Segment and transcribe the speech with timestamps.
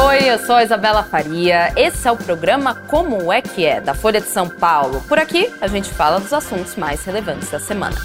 [0.00, 1.72] Oi, eu sou a Isabela Faria.
[1.74, 5.02] Esse é o programa Como é que é, da Folha de São Paulo.
[5.08, 7.96] Por aqui, a gente fala dos assuntos mais relevantes da semana.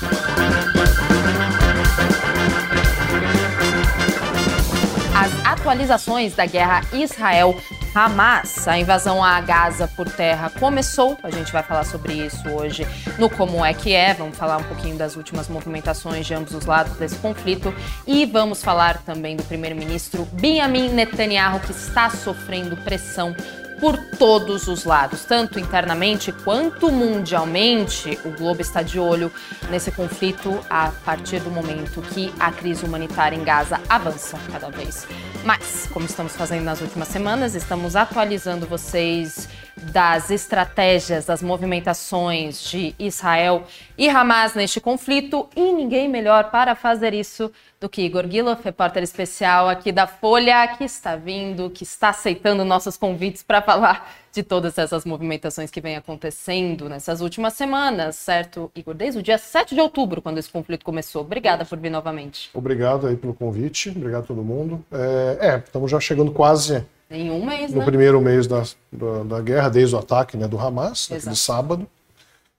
[5.16, 7.56] As atualizações da guerra Israel
[7.94, 8.68] Hamas.
[8.68, 11.18] A invasão a Gaza por terra começou.
[11.24, 12.88] A gente vai falar sobre isso hoje
[13.20, 14.14] no Como é que é.
[14.14, 17.74] Vamos falar um pouquinho das últimas movimentações de ambos os lados desse conflito
[18.08, 23.36] e vamos falar também do primeiro-ministro Benjamin Netanyahu que está sofrendo pressão
[23.84, 28.18] por todos os lados, tanto internamente quanto mundialmente.
[28.24, 29.30] O globo está de olho
[29.70, 35.06] nesse conflito a partir do momento que a crise humanitária em Gaza avança cada vez
[35.44, 35.90] mais.
[35.92, 39.50] Como estamos fazendo nas últimas semanas, estamos atualizando vocês
[39.92, 43.66] das estratégias, das movimentações de Israel
[43.98, 49.04] e Hamas neste conflito e ninguém melhor para fazer isso do que Igor Gilov, repórter
[49.04, 54.42] especial aqui da Folha, que está vindo, que está aceitando nossos convites para falar de
[54.42, 58.96] todas essas movimentações que vem acontecendo nessas últimas semanas, certo, Igor?
[58.96, 61.22] Desde o dia 7 de outubro, quando esse conflito começou.
[61.22, 62.50] Obrigada por vir novamente.
[62.54, 64.84] Obrigado aí pelo convite, obrigado a todo mundo.
[64.92, 67.86] É, é estamos já chegando quase em um mês, no né?
[67.86, 71.14] primeiro mês da, da, da, guerra, desde o ataque né, do Hamas, Exato.
[71.14, 71.88] naquele sábado.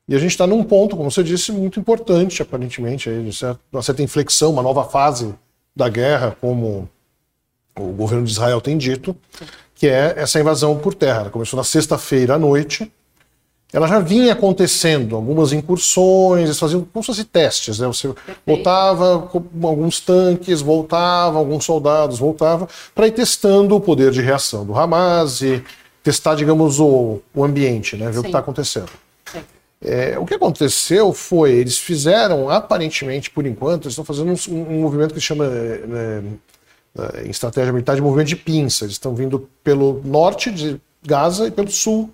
[0.06, 3.58] E a gente está num ponto, como você disse, muito importante, aparentemente, aí, de certo,
[3.72, 5.34] uma certa inflexão, uma nova fase
[5.74, 6.88] da guerra, como
[7.76, 9.16] o governo de Israel tem dito,
[9.74, 11.22] que é essa invasão por terra.
[11.22, 12.90] Ela começou na sexta-feira à noite.
[13.74, 17.80] Ela já vinha acontecendo, algumas incursões, eles faziam como se fossem testes.
[17.80, 17.88] Né?
[17.88, 18.40] Você Perfeito.
[18.46, 24.64] voltava com alguns tanques, voltava, alguns soldados, voltava, para ir testando o poder de reação
[24.64, 25.60] do Hamas e
[26.04, 28.06] testar, digamos, o, o ambiente, né?
[28.06, 28.18] ver Sim.
[28.20, 28.90] o que está acontecendo.
[29.82, 34.82] É, o que aconteceu foi, eles fizeram, aparentemente, por enquanto, eles estão fazendo um, um
[34.82, 36.22] movimento que se chama, né,
[37.24, 38.84] em estratégia militar, de movimento de pinça.
[38.84, 42.08] Eles estão vindo pelo norte de Gaza e pelo sul,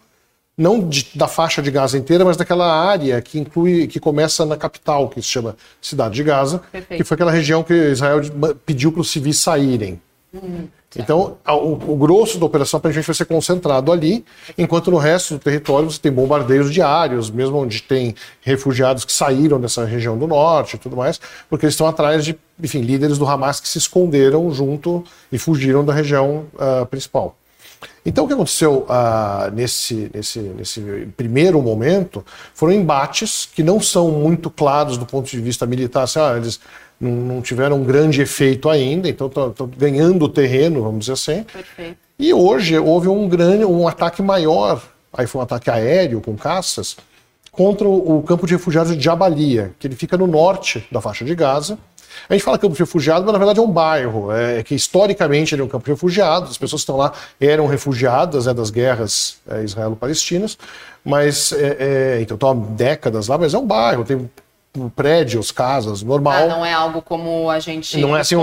[0.61, 4.59] não de, da faixa de Gaza inteira, mas daquela área que inclui, que começa na
[4.59, 6.99] capital, que se chama Cidade de Gaza, Perfeito.
[6.99, 8.21] que foi aquela região que Israel
[8.67, 9.99] pediu para os civis saírem.
[10.35, 10.69] Hum.
[10.97, 14.25] Então, o, o, grosso da operação aparentemente vai ser concentrado ali,
[14.59, 19.61] enquanto no resto do território você tem bombardeios diários, mesmo onde tem refugiados que saíram
[19.61, 23.27] dessa região do norte e tudo mais, porque eles estão atrás de, enfim, líderes do
[23.27, 27.37] Hamas que se esconderam junto e fugiram da região uh, principal.
[28.05, 30.81] Então, o que aconteceu uh, nesse, nesse, nesse
[31.17, 32.25] primeiro momento
[32.55, 36.05] foram embates que não são muito claros do ponto de vista militar.
[36.05, 36.61] Assim, ah, eles
[37.01, 41.43] não, não tiveram um grande efeito ainda, então estão ganhando terreno, vamos dizer assim.
[41.45, 41.97] Perfeito.
[42.19, 46.97] E hoje houve um grande, um ataque maior, aí foi um ataque aéreo com caças,
[47.51, 51.25] contra o, o campo de refugiados de Jabalia, que ele fica no norte da faixa
[51.25, 51.79] de Gaza.
[52.29, 55.55] A gente fala campo de refugiados, mas na verdade é um bairro, é, que historicamente
[55.55, 58.71] ele é um campo de refugiados, as pessoas que estão lá eram refugiadas né, das
[58.71, 60.59] guerras é, israelo-palestinas,
[61.05, 64.29] mas é, é então estão há décadas lá, mas é um bairro, tem
[64.95, 66.45] prédios, casas, normal.
[66.45, 67.99] Ah, não é algo como a gente.
[67.99, 68.37] Não é assim.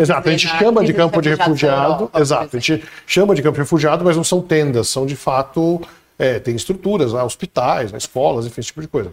[0.00, 2.10] Exato, a gente chama de campo de refugiado.
[2.14, 5.80] exato, a gente chama de campo de refugiado, mas não são tendas, são de fato.
[6.18, 9.10] É, tem estruturas, lá, hospitais, né, escolas, enfim, esse tipo de coisa.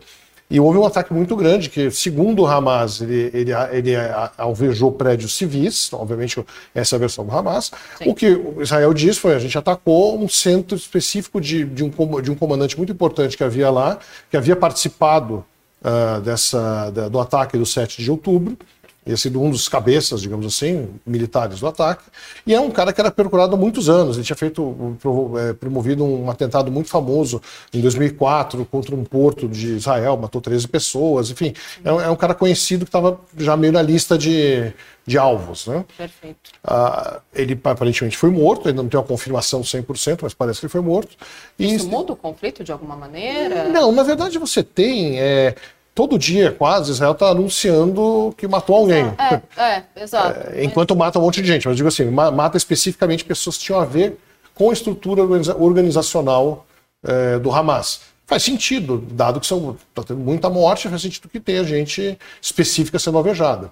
[0.50, 3.92] E houve um ataque muito grande, que, segundo o Hamas, ele, ele, ele
[4.36, 6.44] alvejou prédios civis, obviamente
[6.74, 7.72] essa é a versão do Hamas.
[8.00, 8.10] Sim.
[8.10, 8.26] O que
[8.60, 12.76] Israel diz foi, a gente atacou um centro específico de, de, um, de um comandante
[12.76, 14.00] muito importante que havia lá,
[14.32, 15.46] que havia participado
[15.82, 18.58] uh, dessa, da, do ataque do 7 de outubro.
[19.06, 22.04] Ele sido um dos cabeças, digamos assim, militares do ataque.
[22.46, 24.18] E é um cara que era procurado há muitos anos.
[24.18, 24.98] Ele tinha feito,
[25.40, 27.42] é, promovido um atentado muito famoso
[27.74, 31.32] em 2004 contra um porto de Israel, matou 13 pessoas.
[31.32, 34.72] Enfim, é um, é um cara conhecido que estava já meio na lista de,
[35.08, 35.66] de alvos.
[35.66, 35.84] Né?
[35.98, 36.52] Perfeito.
[36.64, 40.72] Ah, ele aparentemente foi morto, ainda não tem uma confirmação 100%, mas parece que ele
[40.72, 41.16] foi morto.
[41.58, 43.70] E Isso muda o conflito de alguma maneira?
[43.70, 45.20] Não, na verdade você tem.
[45.20, 45.56] É,
[46.00, 49.04] todo dia, quase, Israel está anunciando que matou alguém.
[49.18, 50.56] É, é exato.
[50.56, 51.68] É, enquanto mata um monte de gente.
[51.68, 54.18] Mas digo assim, mata especificamente pessoas que tinham a ver
[54.56, 56.66] com a estrutura organizacional
[57.06, 58.00] é, do Hamas.
[58.26, 63.18] Faz sentido, dado que está tendo muita morte, faz sentido que tenha gente específica sendo
[63.18, 63.70] alvejada.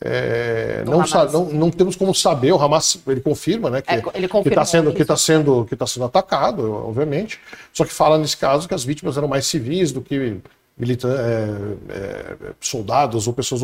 [0.00, 3.98] É, não, não, não, temos como saber, o Hamas ele confirma, né, que é,
[4.46, 7.38] está sendo que está sendo que está sendo atacado, obviamente.
[7.74, 10.40] Só que fala nesse caso que as vítimas eram mais civis do que
[10.80, 13.62] é, é, soldados ou pessoas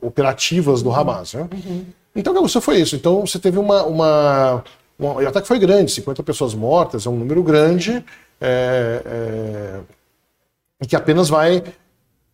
[0.00, 0.96] operativas do uhum.
[0.96, 1.34] Hamas.
[1.34, 1.48] Né?
[1.52, 1.84] Uhum.
[2.14, 2.96] Então, você foi isso.
[2.96, 4.64] Então, você teve uma, uma,
[4.98, 5.28] uma.
[5.28, 8.04] até que foi grande 50 pessoas mortas, é um número grande,
[8.40, 9.02] é,
[10.80, 11.62] é, que apenas vai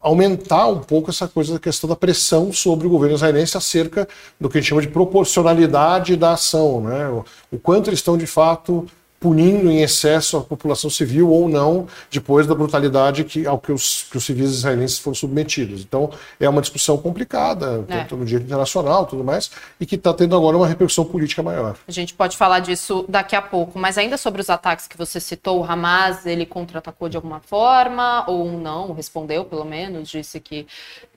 [0.00, 4.08] aumentar um pouco essa coisa da questão da pressão sobre o governo israelense acerca
[4.40, 7.08] do que a gente chama de proporcionalidade da ação, né?
[7.08, 8.86] o, o quanto eles estão de fato
[9.20, 14.06] punindo em excesso a população civil ou não, depois da brutalidade que, ao que os,
[14.10, 15.82] que os civis israelenses foram submetidos.
[15.82, 17.98] Então, é uma discussão complicada, é.
[17.98, 19.50] tanto no direito internacional tudo mais,
[19.80, 21.76] e que está tendo agora uma repercussão política maior.
[21.86, 25.18] A gente pode falar disso daqui a pouco, mas ainda sobre os ataques que você
[25.18, 30.66] citou, o Hamas, ele contra-atacou de alguma forma, ou não, respondeu pelo menos, disse que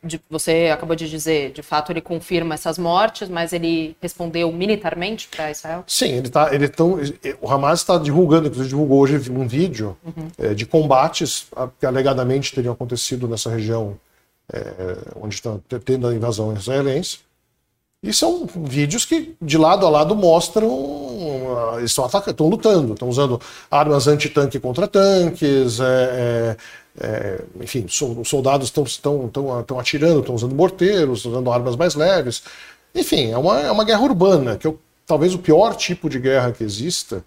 [0.03, 5.27] de, você acabou de dizer, de fato ele confirma essas mortes, mas ele respondeu militarmente
[5.27, 5.83] para Israel?
[5.85, 6.97] Sim, ele tá, ele tão,
[7.39, 10.27] o Hamas está divulgando, inclusive divulgou hoje um vídeo uhum.
[10.37, 11.47] é, de combates
[11.79, 13.97] que alegadamente teriam acontecido nessa região
[14.51, 17.19] é, onde está tendo a invasão israelense.
[18.03, 20.67] E são vídeos que, de lado a lado, mostram.
[21.77, 23.39] Eles estão, atacando, estão lutando, estão usando
[23.69, 26.57] armas anti-tanque contra tanques, é, é,
[26.99, 31.93] é enfim, os soldados estão, estão, estão, estão atirando, estão usando morteiros, usando armas mais
[31.93, 32.41] leves.
[32.93, 34.73] Enfim, é uma, é uma guerra urbana, que é
[35.05, 37.23] talvez o pior tipo de guerra que exista,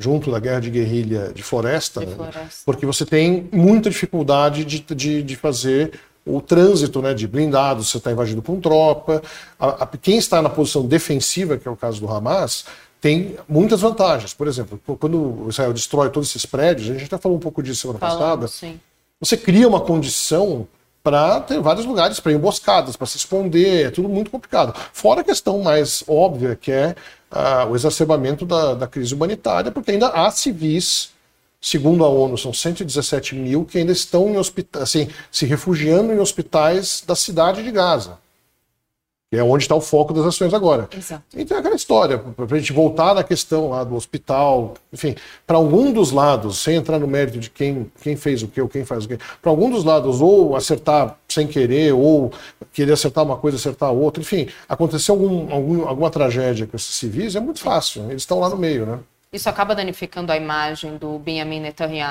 [0.00, 2.40] junto da guerra de guerrilha de floresta, de floresta.
[2.40, 2.48] Né?
[2.64, 5.92] porque você tem muita dificuldade de, de, de fazer
[6.24, 9.22] o trânsito né, de blindados, você está invadido com tropa.
[9.58, 12.64] A, a, quem está na posição defensiva, que é o caso do Hamas,
[13.00, 14.34] tem muitas vantagens.
[14.34, 17.82] Por exemplo, quando Israel destrói todos esses prédios, a gente até falou um pouco disso
[17.82, 18.80] semana Falando, passada, sim.
[19.20, 20.66] você cria uma condição
[21.02, 24.74] para ter vários lugares para emboscadas, para se esconder, é tudo muito complicado.
[24.92, 26.94] Fora a questão mais óbvia, que é
[27.32, 31.10] uh, o exacerbamento da, da crise humanitária, porque ainda há civis
[31.60, 34.36] Segundo a ONU, são 117 mil que ainda estão em
[34.80, 38.18] assim, se refugiando em hospitais da cidade de Gaza.
[39.30, 40.88] Que é onde está o foco das ações agora.
[40.96, 41.22] Exato.
[41.36, 45.14] Então é aquela história, para a gente voltar na questão lá do hospital, enfim,
[45.46, 48.68] para algum dos lados, sem entrar no mérito de quem, quem fez o que ou
[48.68, 52.32] quem faz o que, para algum dos lados, ou acertar sem querer, ou
[52.72, 57.36] querer acertar uma coisa, acertar outra, enfim, aconteceu algum, algum, alguma tragédia com esses civis,
[57.36, 58.98] é muito fácil, eles estão lá no meio, né?
[59.32, 61.60] Isso acaba danificando a imagem do Benjamin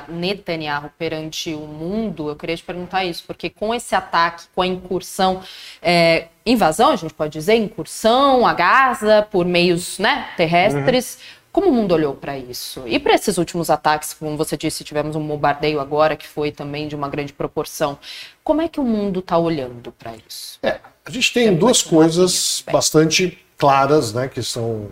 [0.08, 2.30] Netanyahu perante o mundo?
[2.30, 5.42] Eu queria te perguntar isso, porque com esse ataque, com a incursão,
[5.82, 11.20] é, invasão, a gente pode dizer, incursão a Gaza por meios né, terrestres, uhum.
[11.52, 12.84] como o mundo olhou para isso?
[12.86, 16.88] E para esses últimos ataques, como você disse, tivemos um bombardeio agora que foi também
[16.88, 18.00] de uma grande proporção.
[18.42, 20.58] Como é que o mundo está olhando para isso?
[20.64, 24.88] É, a gente tem duas coisas bastante claras, né, que são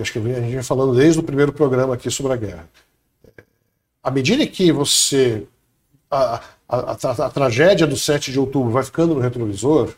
[0.00, 2.68] que acho que a gente vem falando desde o primeiro programa aqui sobre a guerra.
[4.02, 5.46] À medida que você.
[6.10, 9.94] A, a, a, a tragédia do 7 de outubro vai ficando no retrovisor,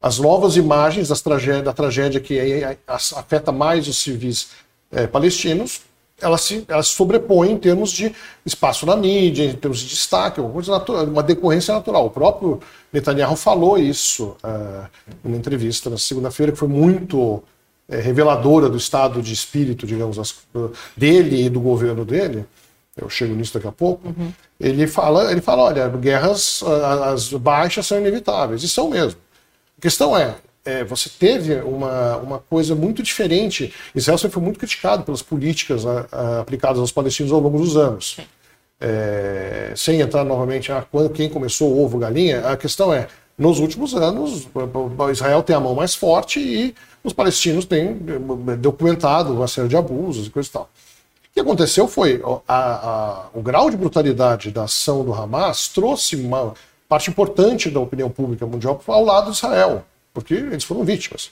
[0.00, 1.22] as novas imagens das
[1.64, 2.38] da tragédia que
[2.86, 4.50] afeta mais os civis
[4.90, 5.82] é, palestinos,
[6.20, 8.14] elas se, elas se sobrepõem em termos de
[8.44, 12.06] espaço na mídia, em termos de destaque, uma, coisa natural, uma decorrência natural.
[12.06, 12.60] O próprio
[12.92, 14.86] Netanyahu falou isso uh,
[15.24, 17.42] numa entrevista na segunda-feira, que foi muito
[17.90, 20.36] é, reveladora do estado de espírito, digamos,
[20.96, 22.46] dele e do governo dele,
[22.96, 24.32] eu chego nisso daqui a pouco, uhum.
[24.58, 26.62] ele, fala, ele fala, olha, guerras,
[27.04, 29.18] as baixas são inevitáveis, e são mesmo.
[29.76, 33.72] A questão é, é, você teve uma, uma coisa muito diferente.
[33.94, 38.18] Israel sempre foi muito criticado pelas políticas a, aplicadas aos palestinos ao longo dos anos.
[38.78, 43.58] É, sem entrar novamente a quando, quem começou o ovo galinha, a questão é, nos
[43.58, 44.48] últimos anos,
[45.10, 49.76] Israel tem a mão mais forte e os palestinos têm eh, documentado uma série de
[49.76, 50.70] abusos e coisa e tal.
[51.30, 56.16] O que aconteceu foi a, a, o grau de brutalidade da ação do Hamas trouxe
[56.16, 56.54] uma
[56.88, 61.30] parte importante da opinião pública mundial ao lado de Israel, porque eles foram vítimas.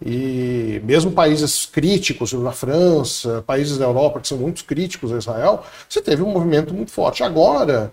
[0.00, 5.64] E mesmo países críticos, na França, países da Europa que são muito críticos a Israel,
[5.88, 7.24] você teve um movimento muito forte.
[7.24, 7.92] Agora,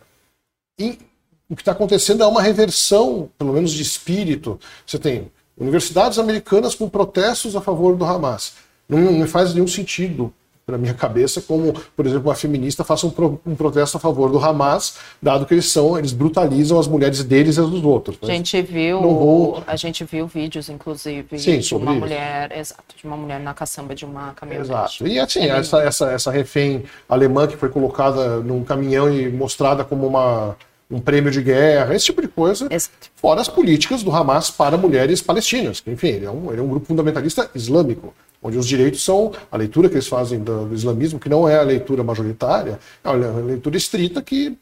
[1.49, 4.59] o que está acontecendo é uma reversão, pelo menos de espírito.
[4.85, 8.53] Você tem Universidades americanas com protestos a favor do Hamas.
[8.87, 10.33] Não, não faz nenhum sentido
[10.71, 14.31] na minha cabeça, como, por exemplo, uma feminista faça um, pro, um, protesto a favor
[14.31, 18.17] do Hamas, dado que eles são, eles brutalizam as mulheres deles e as dos outros.
[18.21, 19.63] A gente viu, vou...
[19.67, 21.99] a gente viu vídeos, inclusive, Sim, de uma isso.
[21.99, 24.71] mulher, exato, de uma mulher na caçamba de uma caminhonete.
[24.71, 25.07] Exato.
[25.07, 29.83] E assim, é essa, essa, essa refém alemã que foi colocada num caminhão e mostrada
[29.83, 30.55] como uma
[30.91, 32.67] um prêmio de guerra, esse tipo de coisa.
[32.69, 33.09] Exato.
[33.15, 36.63] Fora as políticas do Hamas para mulheres palestinas, que, enfim, ele é, um, ele é
[36.63, 40.75] um grupo fundamentalista islâmico, onde os direitos são a leitura que eles fazem do, do
[40.75, 44.57] islamismo, que não é a leitura majoritária, é a leitura estrita que,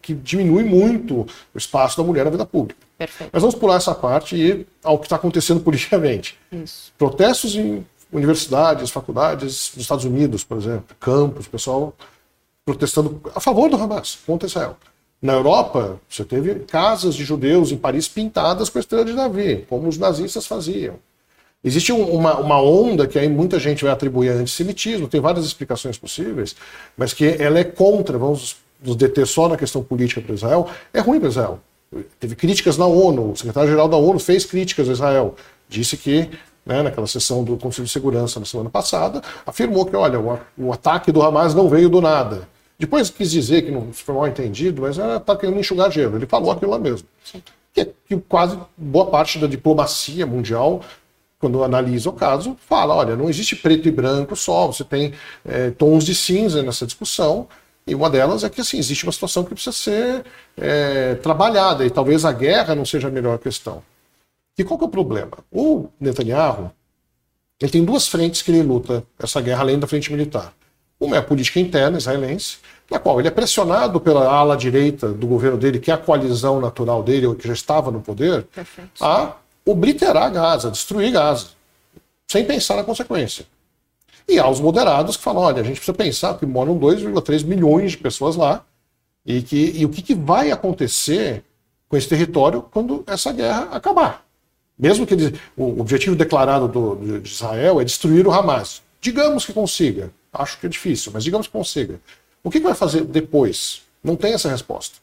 [0.00, 2.80] que diminui muito o espaço da mulher na vida pública.
[2.96, 3.30] Perfeito.
[3.32, 6.38] Mas vamos pular essa parte e ao que está acontecendo politicamente.
[6.52, 6.92] Isso.
[6.96, 11.94] Protestos em universidades, faculdades dos Estados Unidos, por exemplo, campos, pessoal
[12.64, 14.76] protestando a favor do Hamas, contra Israel.
[15.26, 19.66] Na Europa, você teve casas de judeus em Paris pintadas com a estrela de Davi,
[19.68, 20.94] como os nazistas faziam.
[21.64, 25.98] Existe uma, uma onda que aí muita gente vai atribuir a antissemitismo, tem várias explicações
[25.98, 26.54] possíveis,
[26.96, 31.00] mas que ela é contra, vamos nos deter só na questão política para Israel, é
[31.00, 31.58] ruim para Israel.
[32.20, 35.34] Teve críticas na ONU, o secretário-geral da ONU fez críticas a Israel,
[35.68, 36.30] disse que
[36.64, 40.72] né, naquela sessão do Conselho de Segurança na semana passada, afirmou que, olha, o, o
[40.72, 42.46] ataque do Hamas não veio do nada.
[42.78, 46.16] Depois quis dizer que não foi mal entendido, mas está querendo enxugar gelo.
[46.16, 47.08] Ele falou aquilo lá mesmo.
[47.72, 50.82] Que, que, quase boa parte da diplomacia mundial,
[51.38, 55.12] quando analisa o caso, fala: olha, não existe preto e branco só, você tem
[55.44, 57.48] é, tons de cinza nessa discussão.
[57.86, 60.24] E uma delas é que assim, existe uma situação que precisa ser
[60.56, 63.82] é, trabalhada, e talvez a guerra não seja a melhor questão.
[64.58, 65.38] E qual que é o problema?
[65.52, 66.72] O Netanyahu
[67.60, 70.52] ele tem duas frentes que ele luta essa guerra, além da frente militar.
[70.98, 72.58] Uma é a política interna israelense,
[72.90, 76.60] na qual ele é pressionado pela ala direita do governo dele, que é a coalizão
[76.60, 79.04] natural dele, que já estava no poder, Perfeito.
[79.04, 81.48] a obliterar Gaza, destruir Gaza,
[82.26, 83.44] sem pensar na consequência.
[84.28, 87.92] E há os moderados que falam: olha, a gente precisa pensar que moram 2,3 milhões
[87.92, 88.64] de pessoas lá,
[89.24, 91.44] e, que, e o que, que vai acontecer
[91.88, 94.24] com esse território quando essa guerra acabar.
[94.78, 98.82] Mesmo que ele, o objetivo declarado do, de Israel é destruir o Hamas.
[99.00, 100.10] Digamos que consiga.
[100.38, 102.00] Acho que é difícil, mas digamos que consiga.
[102.42, 103.82] O que vai fazer depois?
[104.02, 104.96] Não tem essa resposta.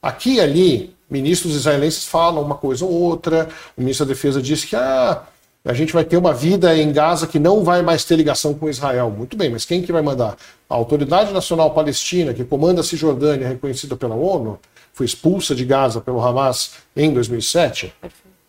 [0.00, 3.48] Aqui e ali, ministros israelenses falam uma coisa ou outra.
[3.76, 5.22] O ministro da Defesa disse que ah,
[5.64, 8.68] a gente vai ter uma vida em Gaza que não vai mais ter ligação com
[8.68, 9.10] Israel.
[9.10, 10.36] Muito bem, mas quem que vai mandar?
[10.70, 14.60] A Autoridade Nacional Palestina, que comanda a Cisjordânia, reconhecida pela ONU,
[14.92, 17.92] foi expulsa de Gaza pelo Hamas em 2007.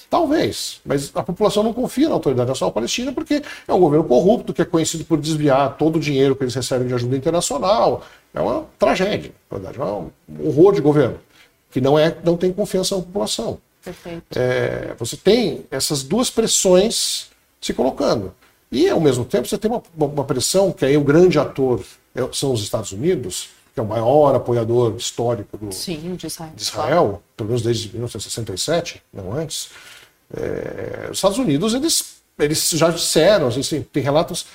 [0.10, 4.54] Talvez, mas a população não confia na Autoridade Nacional Palestina porque é um governo corrupto
[4.54, 8.04] que é conhecido por desviar todo o dinheiro que eles recebem de ajuda internacional.
[8.34, 10.10] É uma tragédia, na verdade, é um
[10.48, 11.20] horror de governo
[11.70, 13.60] que não, é, não tem confiança na população.
[14.36, 18.34] É, você tem essas duas pressões se colocando.
[18.72, 21.82] E, ao mesmo tempo, você tem uma, uma pressão que aí o grande ator
[22.14, 26.52] é, são os Estados Unidos, que é o maior apoiador histórico do, Sim, de Israel,
[26.56, 29.70] de Israel pelo menos desde 1967, não antes.
[30.36, 34.46] É, os Estados Unidos, eles, eles já disseram, assim, tem relatos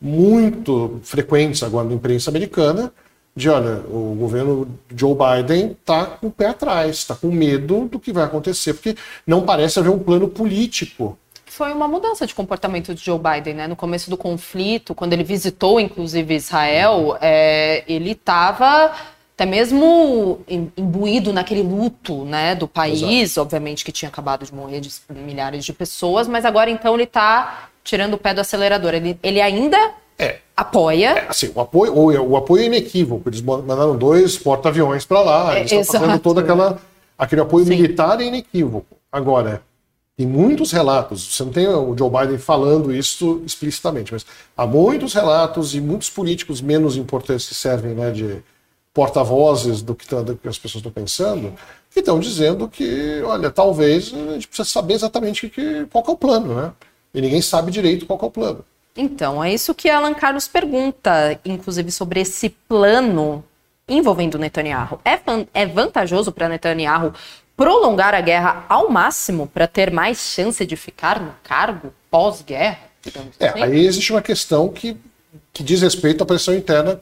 [0.00, 2.92] muito frequentes agora na imprensa americana
[3.36, 8.00] de, olha, o governo Joe Biden está com o pé atrás, está com medo do
[8.00, 8.96] que vai acontecer, porque
[9.26, 11.16] não parece haver um plano político
[11.50, 13.66] foi uma mudança de comportamento de Joe Biden, né?
[13.66, 18.92] No começo do conflito, quando ele visitou, inclusive, Israel, é, ele estava
[19.40, 20.40] até mesmo
[20.76, 23.40] imbuído naquele luto né, do país, Exato.
[23.40, 27.70] obviamente que tinha acabado de morrer de milhares de pessoas, mas agora então ele está
[27.82, 28.92] tirando o pé do acelerador.
[28.92, 29.78] Ele, ele ainda
[30.18, 30.40] é.
[30.54, 31.12] apoia.
[31.12, 33.30] É, assim, o apoio, o, o, apoio é inequívoco.
[33.30, 36.78] Eles mandaram dois porta-aviões para lá, eles é, estão fazendo todo aquela,
[37.16, 37.70] aquele apoio Sim.
[37.70, 38.94] militar é inequívoco.
[39.10, 39.62] Agora,
[40.18, 45.14] tem muitos relatos, você não tem o Joe Biden falando isso explicitamente, mas há muitos
[45.14, 48.42] relatos e muitos políticos menos importantes que servem né, de
[48.92, 51.54] porta-vozes do, tá, do, que as pessoas estão pensando,
[51.90, 56.16] que estão dizendo que, olha, talvez a gente precisa saber exatamente que, qual é o
[56.16, 56.72] plano, né?
[57.12, 58.64] E ninguém sabe direito qual é o plano.
[58.96, 63.44] Então, é isso que Alan Carlos pergunta, inclusive sobre esse plano
[63.88, 65.00] envolvendo Netanyahu.
[65.04, 65.18] É,
[65.54, 67.12] é vantajoso para Netanyahu
[67.56, 72.78] prolongar a guerra ao máximo para ter mais chance de ficar no cargo pós-guerra?
[73.38, 73.62] É, assim?
[73.62, 74.96] aí existe uma questão que,
[75.52, 77.00] que diz respeito à pressão interna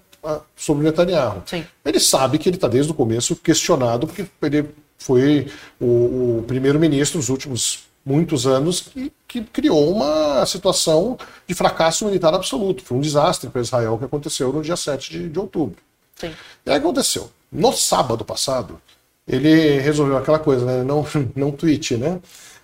[0.56, 1.42] sobre Netanyahu.
[1.46, 1.64] Sim.
[1.84, 7.18] Ele sabe que ele está desde o começo questionado, porque ele foi o, o primeiro-ministro
[7.18, 12.82] nos últimos muitos anos que, que, criou uma situação de fracasso militar absoluto.
[12.82, 15.76] Foi um desastre para Israel que aconteceu no dia 7 de, de outubro.
[16.16, 16.32] Sim.
[16.64, 17.30] E aí aconteceu.
[17.52, 18.80] No sábado passado,
[19.26, 20.82] ele resolveu aquela coisa, né?
[20.82, 21.06] Não,
[21.36, 22.18] não tweet, né?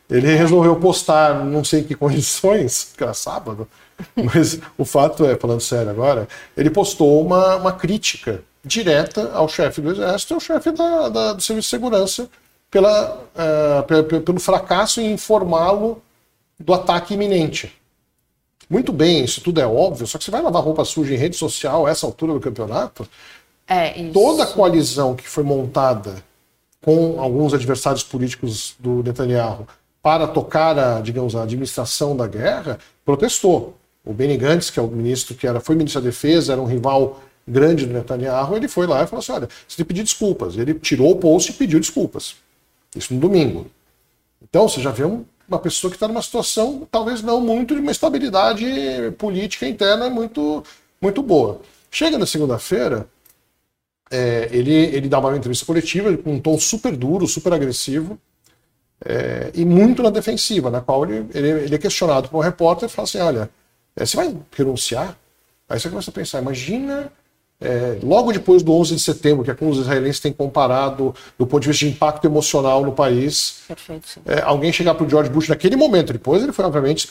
[0.08, 3.68] Ele resolveu postar, não sei em que condições, que era sábado,
[4.16, 9.80] mas o fato é, falando sério agora, ele postou uma, uma crítica direta ao chefe
[9.80, 12.30] do Exército e ao chefe da, da, do Serviço de Segurança
[12.70, 16.02] pela, uh, pelo fracasso em informá-lo
[16.58, 17.72] do ataque iminente.
[18.68, 21.36] Muito bem, isso tudo é óbvio, só que você vai lavar roupa suja em rede
[21.36, 23.06] social a essa altura do campeonato?
[23.66, 24.12] É, isso.
[24.12, 26.24] Toda a coalizão que foi montada
[26.82, 29.66] com alguns adversários políticos do Netanyahu
[30.04, 33.74] para tocar a, digamos, a administração da guerra, protestou.
[34.04, 36.66] O Benny Gantz, que é o ministro que era, foi ministro da Defesa, era um
[36.66, 40.02] rival grande do Netanyahu, ele foi lá e falou assim: olha, você tem que pedir
[40.02, 40.58] desculpas.
[40.58, 42.36] Ele tirou o post e pediu desculpas.
[42.94, 43.66] Isso no domingo.
[44.42, 47.80] Então, você já vê um, uma pessoa que está numa situação, talvez não muito, de
[47.80, 48.66] uma estabilidade
[49.16, 50.62] política interna muito,
[51.00, 51.62] muito boa.
[51.90, 53.08] Chega na segunda-feira,
[54.10, 58.18] é, ele, ele dá uma entrevista coletiva com um tom super duro, super agressivo,
[59.04, 62.88] é, e muito na defensiva, na qual ele, ele, ele é questionado por um repórter
[62.88, 63.50] e fala assim: olha,
[63.96, 65.16] é, você vai renunciar?
[65.68, 67.12] Aí você começa a pensar: imagina
[67.60, 71.46] é, logo depois do 11 de setembro, que é como os israelenses têm comparado do
[71.46, 75.30] ponto de vista de impacto emocional no país, Perfeito, é, alguém chegar para o George
[75.30, 77.08] Bush naquele momento, depois ele foi obviamente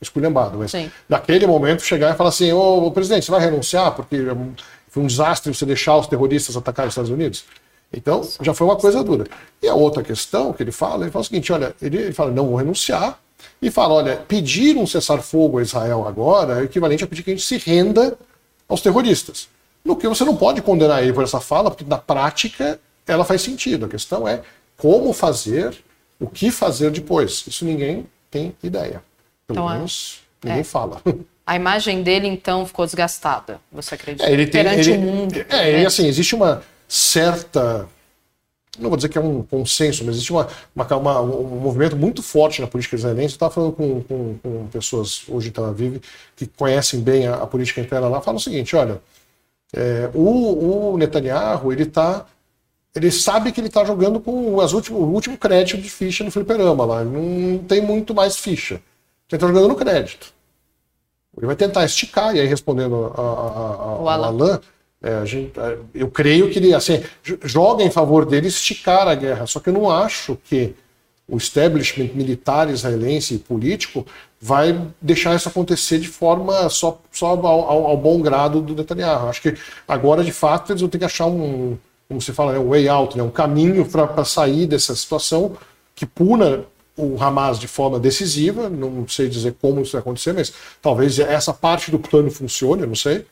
[0.00, 0.90] esculhambado, mas sim.
[1.08, 4.16] naquele momento chegar e falar assim: ô, ô presidente, você vai renunciar porque
[4.88, 7.44] foi um desastre você deixar os terroristas atacar os Estados Unidos?
[7.92, 9.26] Então, já foi uma coisa dura.
[9.60, 12.30] E a outra questão que ele fala, ele fala o seguinte: olha, ele, ele fala,
[12.30, 13.18] não vou renunciar,
[13.60, 17.34] e fala: olha, pedir um cessar-fogo a Israel agora é equivalente a pedir que a
[17.34, 18.16] gente se renda
[18.68, 19.48] aos terroristas.
[19.84, 23.42] No que você não pode condenar ele por essa fala, porque na prática ela faz
[23.42, 23.86] sentido.
[23.86, 24.42] A questão é
[24.76, 25.76] como fazer,
[26.18, 27.44] o que fazer depois.
[27.46, 29.02] Isso ninguém tem ideia.
[29.46, 29.74] Pelo então, é.
[29.74, 30.64] menos ninguém é.
[30.64, 31.00] fala.
[31.44, 34.24] A imagem dele, então, ficou desgastada, você acredita?
[34.24, 35.44] É, ele tem, Perante ele, o mundo.
[35.48, 35.86] É, né?
[35.86, 37.88] assim, existe uma certa.
[38.78, 42.22] Não vou dizer que é um consenso, mas existe uma, uma, uma um movimento muito
[42.22, 43.34] forte na política israelense.
[43.34, 46.02] Eu estava falando com, com, com, pessoas hoje em Tel Aviv
[46.36, 49.00] que conhecem bem a, a política interna lá, falam o seguinte: olha,
[49.74, 52.26] é, o, o, Netanyahu, ele tá.
[52.94, 56.30] Ele sabe que ele está jogando com as último, o último crédito de ficha no
[56.30, 57.02] fliperama lá.
[57.02, 58.74] Não tem muito mais ficha.
[58.74, 58.82] Ele
[59.32, 60.30] está jogando no crédito.
[61.38, 64.60] Ele vai tentar esticar, e aí respondendo a, a, a, ao Alan,
[65.02, 65.52] é, a gente,
[65.92, 67.02] eu creio que ele assim,
[67.42, 69.46] joga em favor dele esticar a guerra.
[69.46, 70.74] Só que eu não acho que
[71.26, 74.06] o establishment militar israelense e político
[74.40, 79.28] vai deixar isso acontecer de forma só, só ao, ao, ao bom grado do Netanyahu.
[79.28, 79.56] Acho que
[79.88, 81.76] agora, de fato, eles vão ter que achar um,
[82.08, 85.56] como se fala, né, um way out, né, um caminho para sair dessa situação
[85.94, 86.64] que puna
[86.96, 88.68] o Hamas de forma decisiva.
[88.68, 92.88] Não sei dizer como isso vai acontecer, mas talvez essa parte do plano funcione, eu
[92.88, 93.24] não sei.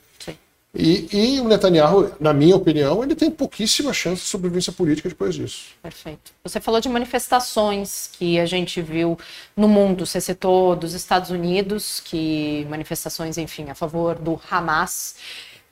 [0.73, 5.35] E, e, o Netanyahu, na minha opinião, ele tem pouquíssima chance de sobrevivência política depois
[5.35, 5.71] disso.
[5.83, 6.33] Perfeito.
[6.45, 9.19] Você falou de manifestações que a gente viu
[9.57, 10.07] no mundo.
[10.07, 15.17] Você citou dos Estados Unidos, que manifestações, enfim, a favor do Hamas.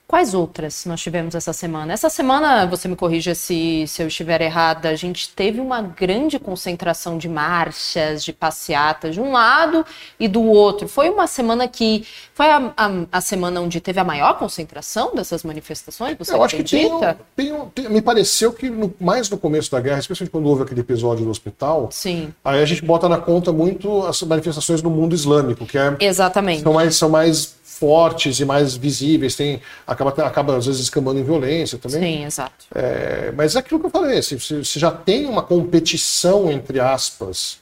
[0.09, 1.93] Quais outras nós tivemos essa semana?
[1.93, 6.39] Essa semana, você me corrija se, se eu estiver errada, a gente teve uma grande
[6.39, 9.85] concentração de marchas, de passeatas, de um lado
[10.19, 10.87] e do outro.
[10.87, 12.07] Foi uma semana que.
[12.33, 16.17] Foi a, a, a semana onde teve a maior concentração dessas manifestações?
[16.17, 17.09] Você eu acredita?
[17.09, 20.31] acho que tem, tem, tem, me pareceu que no, mais no começo da guerra, especialmente
[20.31, 22.33] quando houve aquele episódio do hospital, Sim.
[22.43, 25.95] aí a gente bota na conta muito as manifestações no mundo islâmico, que é.
[25.99, 26.63] Exatamente.
[26.63, 31.23] São mais, são mais fortes e mais visíveis, tem, acaba, acaba às vezes escamando em
[31.23, 32.01] violência também.
[32.01, 32.65] Sim, exato.
[32.75, 37.59] É, mas é aquilo que eu falei, se, se, já tem uma competição, entre aspas,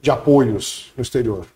[0.00, 1.46] de apoios no exterior.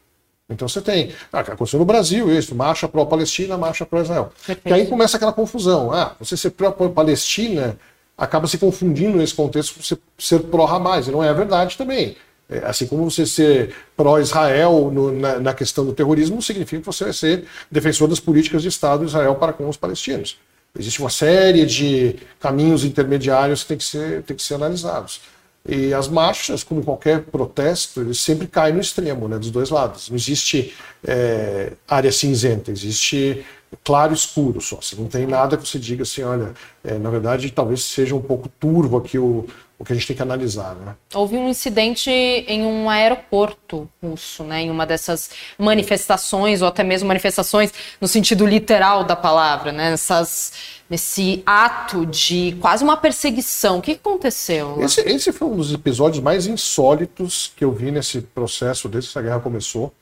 [0.48, 4.32] Então você tem, ah, aconteceu no Brasil isso, marcha pró-Palestina, marcha pró-Israel.
[4.64, 5.92] Que aí começa aquela confusão.
[5.92, 7.78] Ah, você ser pró-Palestina
[8.18, 12.16] acaba se confundindo nesse contexto com ser pró-Hamas, e não é a verdade também.
[12.50, 17.04] É, assim como você ser pró-Israel na, na, questão do terrorismo, não significa que você
[17.04, 20.36] vai ser defensor das políticas de Estado de Israel para com os palestinos.
[20.76, 25.20] Existe uma série de caminhos intermediários que tem que ser, tem que ser analisados.
[25.68, 30.08] E as marchas, como qualquer protesto, sempre caem no extremo, né, dos dois lados.
[30.08, 30.74] Não existe
[31.06, 33.44] é, área cinzenta, existe
[33.84, 34.76] claro escuro só.
[34.76, 38.22] Você não tem nada que você diga assim, olha, é, na verdade talvez seja um
[38.22, 39.46] pouco turvo aqui o,
[39.80, 40.74] o que a gente tem que analisar.
[40.74, 40.94] Né?
[41.14, 47.08] Houve um incidente em um aeroporto russo, né, em uma dessas manifestações, ou até mesmo
[47.08, 50.52] manifestações no sentido literal da palavra, né, Essas,
[50.88, 53.78] nesse ato de quase uma perseguição.
[53.78, 54.76] O que aconteceu?
[54.82, 59.18] Esse, esse, foi um dos episódios mais insólitos que eu vi nesse processo desde que
[59.18, 59.94] essa guerra começou.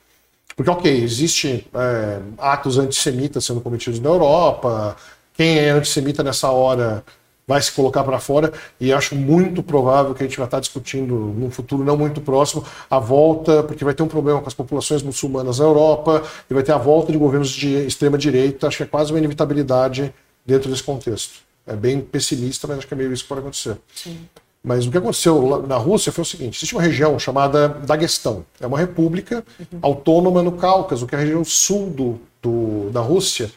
[0.57, 4.97] Porque, ok, existe é, atos antissemitas sendo cometidos na Europa,
[5.33, 7.01] quem é antissemita nessa hora
[7.49, 11.15] vai se colocar para fora e acho muito provável que a gente vai estar discutindo
[11.15, 15.01] num futuro não muito próximo a volta, porque vai ter um problema com as populações
[15.01, 18.83] muçulmanas na Europa e vai ter a volta de governos de extrema direita, acho que
[18.83, 20.13] é quase uma inevitabilidade
[20.45, 21.39] dentro desse contexto.
[21.65, 23.75] É bem pessimista, mas acho que é meio isso que pode acontecer.
[23.95, 24.19] Sim.
[24.63, 28.45] Mas o que aconteceu na Rússia foi o seguinte: existe uma região chamada Daguestão.
[28.59, 29.79] É uma república uhum.
[29.81, 33.49] autônoma no Cáucaso, que é a região sul do, do da Rússia,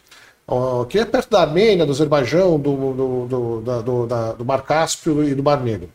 [0.88, 5.24] que é perto da Armênia, do Azerbaijão, do, do, do, do, da, do Mar Cáspio
[5.24, 5.88] e do Mar Negro.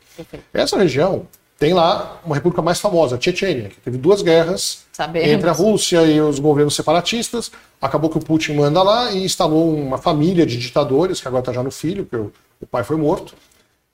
[0.54, 1.28] Essa região
[1.60, 5.28] tem lá uma república mais famosa, a Chechênia, que teve duas guerras Sabemos.
[5.28, 7.52] entre a Rússia e os governos separatistas.
[7.82, 11.54] Acabou que o Putin manda lá e instalou uma família de ditadores, que agora está
[11.54, 13.34] já no filho, porque o, o pai foi morto,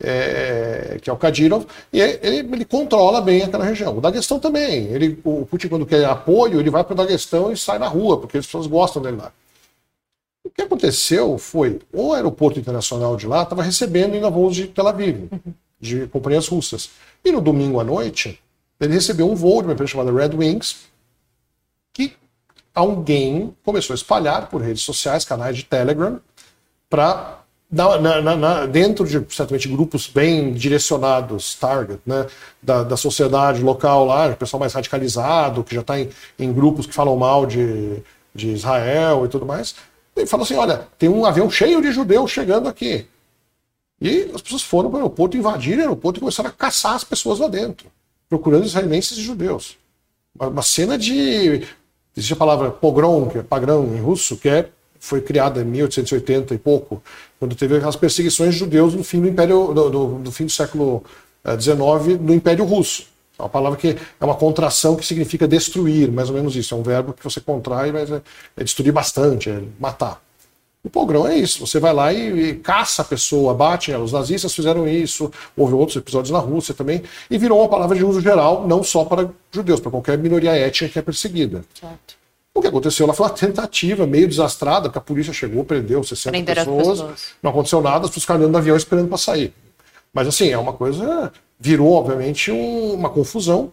[0.01, 2.19] é, que é o Kadyrov, e ele,
[2.51, 3.97] ele, controla bem aquela região.
[3.97, 4.87] O Daguestão também.
[4.87, 8.19] Ele, o Putin, quando quer apoio, ele vai para o Daguestão e sai na rua,
[8.19, 9.31] porque as pessoas gostam dele lá.
[10.55, 15.29] Que aconteceu foi, o aeroporto internacional de lá estava recebendo ainda voos de Tel Aviv,
[15.79, 16.89] de companhias russas.
[17.23, 18.39] E no domingo à noite,
[18.79, 20.75] ele recebeu um voo de uma empresa chamada Red Wings,
[21.91, 22.13] que
[22.73, 26.19] alguém começou a espalhar por redes sociais, canais de Telegram,
[26.89, 27.43] para
[28.71, 32.27] dentro de certamente grupos bem direcionados, target, né,
[32.61, 36.85] da, da sociedade local lá, o pessoal mais radicalizado, que já está em, em, grupos
[36.85, 37.97] que falam mal de,
[38.33, 39.73] de Israel e tudo mais,
[40.15, 43.05] ele falou assim: olha, tem um avião cheio de judeus chegando aqui.
[44.01, 47.03] E as pessoas foram para o aeroporto, invadiram o aeroporto e começaram a caçar as
[47.03, 47.87] pessoas lá dentro,
[48.27, 49.77] procurando israelenses e judeus.
[50.37, 51.65] Uma, cena de.
[52.15, 56.53] Existe a palavra pogrom, que é pagrão em russo, que é, foi criada em 1880
[56.53, 57.01] e pouco,
[57.39, 61.03] quando teve as perseguições de judeus no fim do Império, do fim do século
[61.59, 63.07] XIX, eh, no Império Russo.
[63.37, 66.73] É uma palavra que é uma contração que significa destruir, mais ou menos isso.
[66.73, 68.21] É um verbo que você contrai, mas é,
[68.57, 70.21] é destruir bastante, é matar.
[70.83, 71.65] O pogrão é isso.
[71.65, 74.03] Você vai lá e, e caça a pessoa, bate ela.
[74.03, 78.03] Os nazistas fizeram isso, houve outros episódios na Rússia também, e virou uma palavra de
[78.03, 81.63] uso geral, não só para judeus, para qualquer minoria étnica que é perseguida.
[81.79, 82.15] Certo.
[82.53, 86.43] O que aconteceu lá foi uma tentativa meio desastrada, porque a polícia chegou, prendeu 60
[86.43, 89.53] pessoas, pessoas, não aconteceu nada, as pessoas ficaram no avião esperando para sair.
[90.13, 91.31] Mas assim, é uma coisa
[91.63, 93.71] virou, obviamente, um, uma confusão.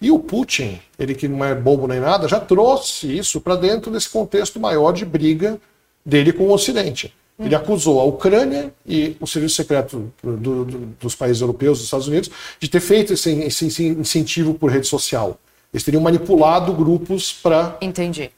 [0.00, 3.90] E o Putin, ele que não é bobo nem nada, já trouxe isso para dentro
[3.90, 5.58] desse contexto maior de briga
[6.04, 7.14] dele com o Ocidente.
[7.38, 10.64] Ele acusou a Ucrânia e o serviço secreto do, do,
[11.00, 15.38] dos países europeus, dos Estados Unidos, de ter feito esse, esse incentivo por rede social.
[15.72, 17.78] Eles teriam manipulado grupos para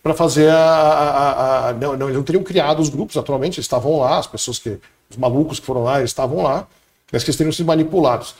[0.00, 3.58] para fazer a, a, a, a, não, não, eles não teriam criado os grupos naturalmente
[3.58, 4.78] eles estavam lá as pessoas que
[5.10, 6.68] os malucos que foram lá eles estavam lá
[7.10, 8.34] mas que eles teriam sido manipulados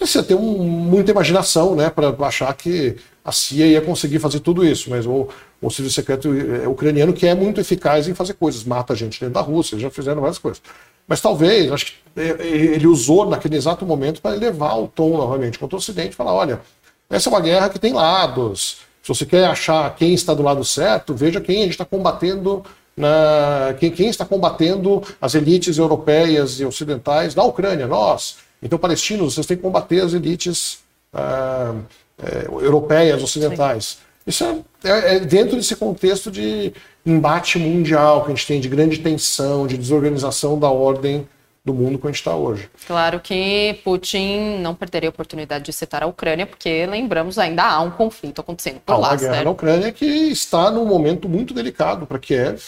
[0.00, 4.64] precisa ter um, muita imaginação né, para achar que a CIA ia conseguir fazer tudo
[4.64, 5.28] isso, mas o,
[5.60, 9.34] o serviço secreto é, ucraniano que é muito eficaz em fazer coisas, mata gente dentro
[9.34, 10.62] da Rússia, já fizeram várias coisas.
[11.06, 15.16] Mas talvez, acho que é, é, ele usou naquele exato momento para elevar o tom
[15.16, 16.60] novamente contra o Ocidente falar: olha,
[17.10, 18.78] essa é uma guerra que tem lados.
[19.02, 22.62] Se você quer achar quem está do lado certo, veja quem a gente está combatendo
[22.96, 28.36] na, quem, quem, está combatendo as elites europeias e ocidentais na Ucrânia, nós.
[28.62, 30.80] Então, palestinos, vocês têm que combater as elites
[31.12, 31.74] ah,
[32.22, 33.98] é, europeias, ocidentais.
[34.26, 36.72] Isso é, é, é, dentro desse contexto de
[37.04, 41.26] embate mundial que a gente tem, de grande tensão, de desorganização da ordem
[41.64, 42.70] do mundo que a gente está hoje.
[42.86, 47.80] Claro que Putin não perderia a oportunidade de citar a Ucrânia, porque, lembramos, ainda há
[47.80, 49.08] um conflito acontecendo por há lá.
[49.10, 52.62] Uma guerra na Ucrânia que está num momento muito delicado para Kiev,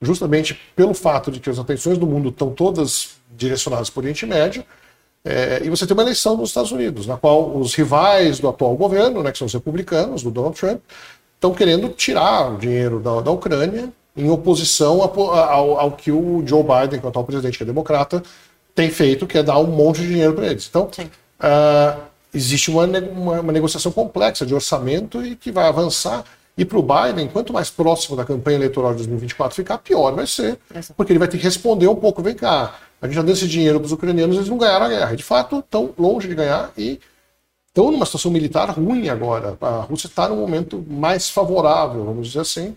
[0.00, 4.26] justamente pelo fato de que as atenções do mundo estão todas direcionadas para o Oriente
[4.26, 4.64] Médio,
[5.24, 8.76] é, e você tem uma eleição nos Estados Unidos, na qual os rivais do atual
[8.76, 10.80] governo, né, que são os republicanos, do Donald Trump,
[11.34, 16.62] estão querendo tirar o dinheiro da, da Ucrânia em oposição ao, ao, que o Joe
[16.62, 18.22] Biden, que é o atual presidente, que é democrata,
[18.74, 20.66] tem feito, que é dar um monte de dinheiro para eles.
[20.68, 22.00] Então, uh,
[22.32, 26.24] existe uma, uma, uma, negociação complexa de orçamento e que vai avançar.
[26.56, 30.26] E para o Biden, quanto mais próximo da campanha eleitoral de 2024 ficar, pior vai
[30.26, 30.58] ser,
[30.96, 33.46] porque ele vai ter que responder um pouco, vem cá, a gente já deu esse
[33.46, 35.14] dinheiro para os ucranianos, eles não ganharam a guerra.
[35.14, 36.98] De fato, estão longe de ganhar e
[37.68, 39.58] estão numa situação militar ruim agora.
[39.60, 42.74] A Rússia está num momento mais favorável, vamos dizer assim,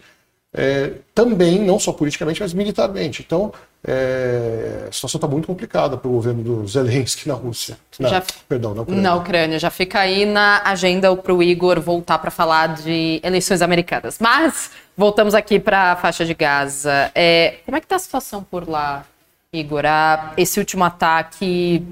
[0.54, 3.24] é, também, não só politicamente, mas militarmente.
[3.26, 3.54] Então,
[3.88, 7.78] é, a situação está muito complicada para o governo do Zelensky na Rússia.
[7.98, 9.02] Na, já, perdão, na Ucrânia.
[9.02, 9.60] Na Ucrânia.
[9.60, 14.18] Já fica aí na agenda para o Igor voltar para falar de eleições americanas.
[14.20, 17.10] Mas, voltamos aqui para a faixa de Gaza.
[17.16, 19.06] É, como é que está a situação por lá?
[19.54, 21.86] Igor, a, esse último ataque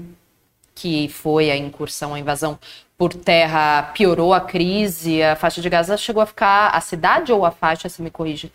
[0.74, 2.58] que foi a incursão, a invasão
[2.98, 7.46] por terra piorou a crise, a faixa de Gaza chegou a ficar, a cidade ou
[7.46, 8.52] a faixa, se me corrige,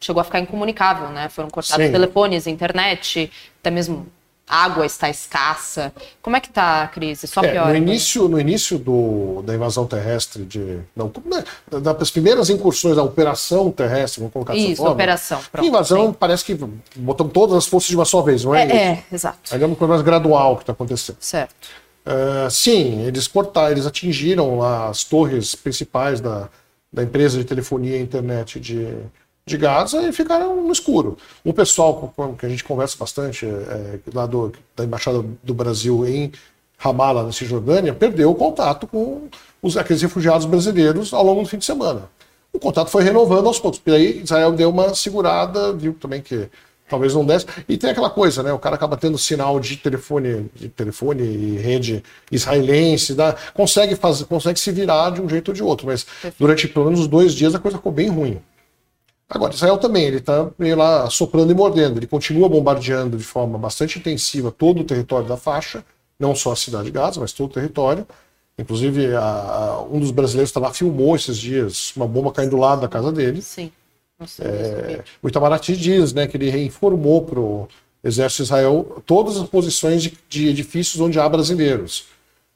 [0.00, 1.28] chegou a ficar incomunicável, né?
[1.28, 1.92] Foram cortados Sim.
[1.92, 4.06] telefones, internet, até mesmo
[4.48, 5.92] água está escassa.
[6.20, 7.26] Como é que está a crise?
[7.26, 7.66] Só é, pior.
[7.66, 7.78] No né?
[7.78, 11.44] início, no início do, da invasão terrestre, de, não, né,
[11.80, 15.40] das primeiras incursões da operação terrestre, vamos colocar Isso, forma, operação.
[15.50, 16.16] Pronto, invasão sim.
[16.18, 16.54] parece que
[16.96, 18.74] botam todas as forças de uma só vez, não é, é isso?
[18.74, 19.54] É, exato.
[19.54, 21.16] Aí é uma coisa mais gradual que está acontecendo.
[21.20, 21.68] Certo.
[22.06, 26.50] Uh, sim, eles cortaram, eles atingiram lá as torres principais da,
[26.92, 28.94] da empresa de telefonia e internet de,
[29.46, 31.18] de Gaza e ficaram no escuro.
[31.44, 36.06] O pessoal com que a gente conversa bastante, é, lá do, da Embaixada do Brasil
[36.06, 36.32] em
[36.78, 39.28] Ramallah, na Cisjordânia, perdeu o contato com
[39.62, 42.08] os, aqueles refugiados brasileiros ao longo do fim de semana.
[42.52, 43.80] O contato foi renovando aos poucos.
[43.84, 46.48] E aí Israel deu uma segurada, viu também que
[46.88, 47.46] talvez não desse.
[47.68, 48.52] E tem aquela coisa, né?
[48.52, 54.24] O cara acaba tendo sinal de telefone, de telefone e rede israelense, dá, consegue fazer,
[54.24, 55.86] consegue se virar de um jeito ou de outro.
[55.86, 56.06] Mas
[56.38, 58.40] durante pelo menos dois dias a coisa ficou bem ruim.
[59.28, 61.98] Agora, Israel também, ele está meio lá soprando e mordendo.
[61.98, 65.84] Ele continua bombardeando de forma bastante intensiva todo o território da faixa,
[66.18, 68.06] não só a cidade de Gaza, mas todo o território.
[68.58, 72.56] Inclusive, a, a, um dos brasileiros está lá, filmou esses dias uma bomba caindo do
[72.56, 73.42] lado da casa dele.
[73.42, 73.72] Sim.
[74.40, 77.68] É, o Itamaraty diz né, que ele reinformou para o
[78.02, 82.06] exército de Israel todas as posições de, de, edifícios onde há brasileiros.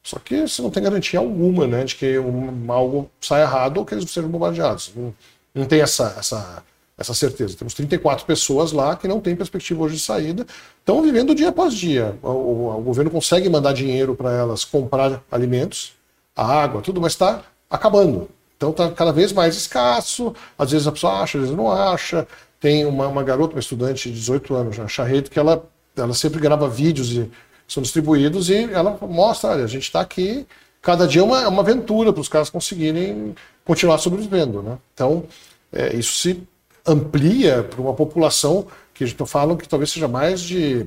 [0.02, 3.84] Só que você não tem garantia alguma né, de que um, algo saia errado ou
[3.84, 4.92] que eles sejam bombardeados.
[4.94, 5.12] Não,
[5.54, 6.62] não tem essa, essa,
[6.96, 7.56] essa certeza.
[7.56, 10.46] Temos 34 pessoas lá que não têm perspectiva hoje de saída,
[10.78, 12.16] estão vivendo dia após dia.
[12.22, 15.92] O, o, o governo consegue mandar dinheiro para elas comprar alimentos,
[16.34, 18.28] água, tudo, mas está acabando.
[18.56, 20.34] Então está cada vez mais escasso.
[20.58, 22.26] Às vezes a pessoa acha, às vezes não acha.
[22.60, 25.64] Tem uma, uma garota, uma estudante de 18 anos, a Charrete, que ela,
[25.96, 27.30] ela sempre grava vídeos e
[27.68, 30.46] são distribuídos e ela mostra, olha, a gente está aqui,
[30.82, 33.34] cada dia é uma, é uma aventura para os caras conseguirem
[33.68, 34.62] continuar sobrevivendo.
[34.62, 34.78] Né?
[34.94, 35.24] Então,
[35.70, 36.42] é, isso se
[36.86, 40.86] amplia para uma população que a gente fala que talvez seja mais de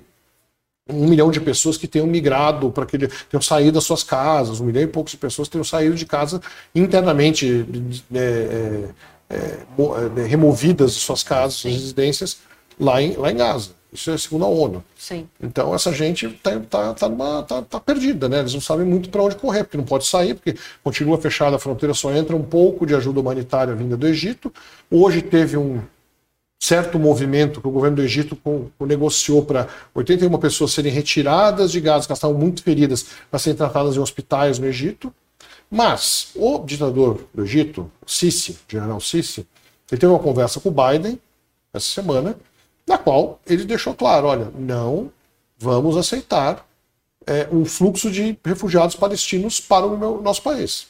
[0.89, 4.65] um milhão de pessoas que tenham migrado para aquele, tenham saído das suas casas, um
[4.65, 6.41] milhão e poucos de pessoas tenham saído de casa
[6.73, 7.65] internamente
[8.13, 12.39] é, é, é, é removidas de suas casas, suas residências
[12.79, 13.69] lá em, lá em Gaza.
[13.91, 14.83] Isso é segundo a ONU.
[14.97, 15.27] Sim.
[15.41, 18.39] Então essa gente está tá, tá, tá, tá, perdida, né?
[18.39, 21.59] Eles não sabem muito para onde correr, porque não pode sair, porque continua fechada a
[21.59, 24.53] fronteira, só entra um pouco de ajuda humanitária vinda do Egito.
[24.89, 25.81] Hoje teve um
[26.57, 28.37] certo movimento que o governo do Egito
[28.79, 33.95] negociou para 81 pessoas serem retiradas de Gaza, que estavam muito feridas, para serem tratadas
[33.97, 35.13] em hospitais no Egito.
[35.69, 39.45] Mas o ditador do Egito, Sisi, general Sisi,
[39.91, 41.19] ele teve uma conversa com o Biden
[41.73, 42.35] essa semana,
[42.91, 45.11] na qual ele deixou claro: olha, não
[45.57, 46.65] vamos aceitar
[47.25, 50.87] é, um fluxo de refugiados palestinos para o meu, nosso país.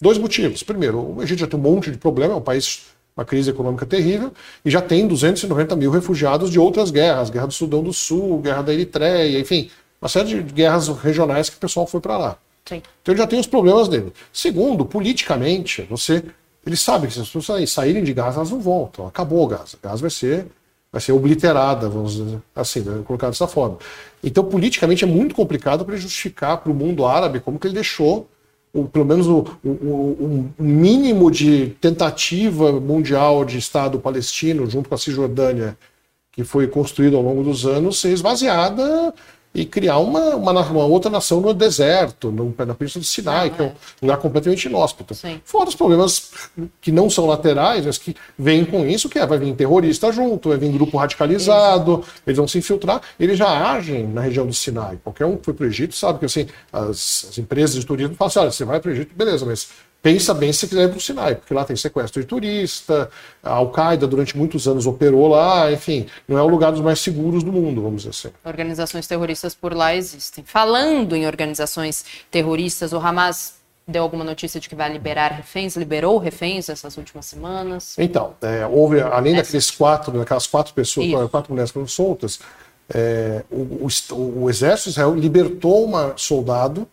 [0.00, 0.62] Dois motivos.
[0.62, 3.84] Primeiro, o Egito já tem um monte de problema, é um país uma crise econômica
[3.84, 4.32] terrível,
[4.64, 8.62] e já tem 290 mil refugiados de outras guerras, guerra do Sudão do Sul, guerra
[8.62, 12.38] da Eritreia, enfim, uma série de guerras regionais que o pessoal foi para lá.
[12.64, 12.82] Sim.
[13.02, 14.12] Então ele já tem os problemas dele.
[14.32, 16.24] Segundo, politicamente, você,
[16.64, 19.06] ele sabe que se as pessoas saírem de Gaza, elas não voltam.
[19.06, 19.76] Acabou Gaza.
[19.82, 20.46] Gaza vai ser,
[20.92, 23.78] vai ser obliterada, vamos dizer assim, né, colocar dessa forma.
[24.22, 28.28] Então, politicamente, é muito complicado para justificar para o mundo árabe como que ele deixou
[28.74, 34.94] o, pelo menos o, o, o, mínimo de tentativa mundial de Estado palestino, junto com
[34.94, 35.76] a Cisjordânia,
[36.30, 39.14] que foi construído ao longo dos anos, ser esvaziada
[39.54, 43.60] e criar uma, uma, uma, outra nação no deserto, no, na Península do Sinai, que
[43.60, 43.74] é um é.
[44.00, 45.14] lugar completamente inóspito.
[45.14, 45.40] Sim.
[45.44, 46.30] Fora os problemas
[46.80, 50.48] que não são laterais, mas que vêm com isso, que é, vai vir terrorista junto,
[50.48, 54.98] vai vir grupo radicalizado, eles vão se infiltrar, eles já agem na região do Sinai.
[55.02, 58.14] Qualquer um que foi para o Egito sabe que assim, as, as empresas de turismo
[58.14, 59.68] falam assim, olha, você vai para o Egito, beleza, mas
[60.02, 63.08] pensa bem se quiser ir para o Sinai, porque lá tem sequestro de turista,
[63.42, 67.44] a Al-Qaeda durante muitos anos operou lá, enfim, não é o lugar dos mais seguros
[67.44, 68.34] do mundo, vamos dizer assim.
[68.44, 70.42] Organizações terroristas por lá existem.
[70.44, 75.76] Falando em organizações terroristas, o Hamas deu alguma notícia de que vai liberar reféns?
[75.76, 77.96] Liberou reféns essas últimas semanas?
[77.98, 81.28] Então, é, houve, além daqueles quatro, daquelas quatro pessoas, Isso.
[81.28, 82.40] quatro mulheres que foram soltas,
[82.92, 86.86] é, o, o, o, exército Israel libertou uma soldado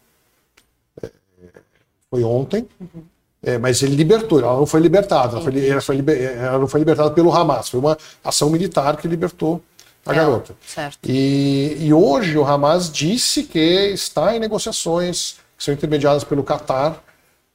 [2.09, 2.67] foi ontem.
[2.79, 3.03] Uhum.
[3.41, 6.67] É, mas ele libertou, ela não foi libertada, ela, foi, ela, foi liber, ela, não
[6.67, 9.61] foi libertada pelo Hamas, foi uma ação militar que libertou
[10.05, 10.53] a garota.
[10.65, 10.99] Certo.
[11.07, 13.59] E, e, hoje o Hamas disse que
[13.93, 17.01] está em negociações que são intermediadas pelo Catar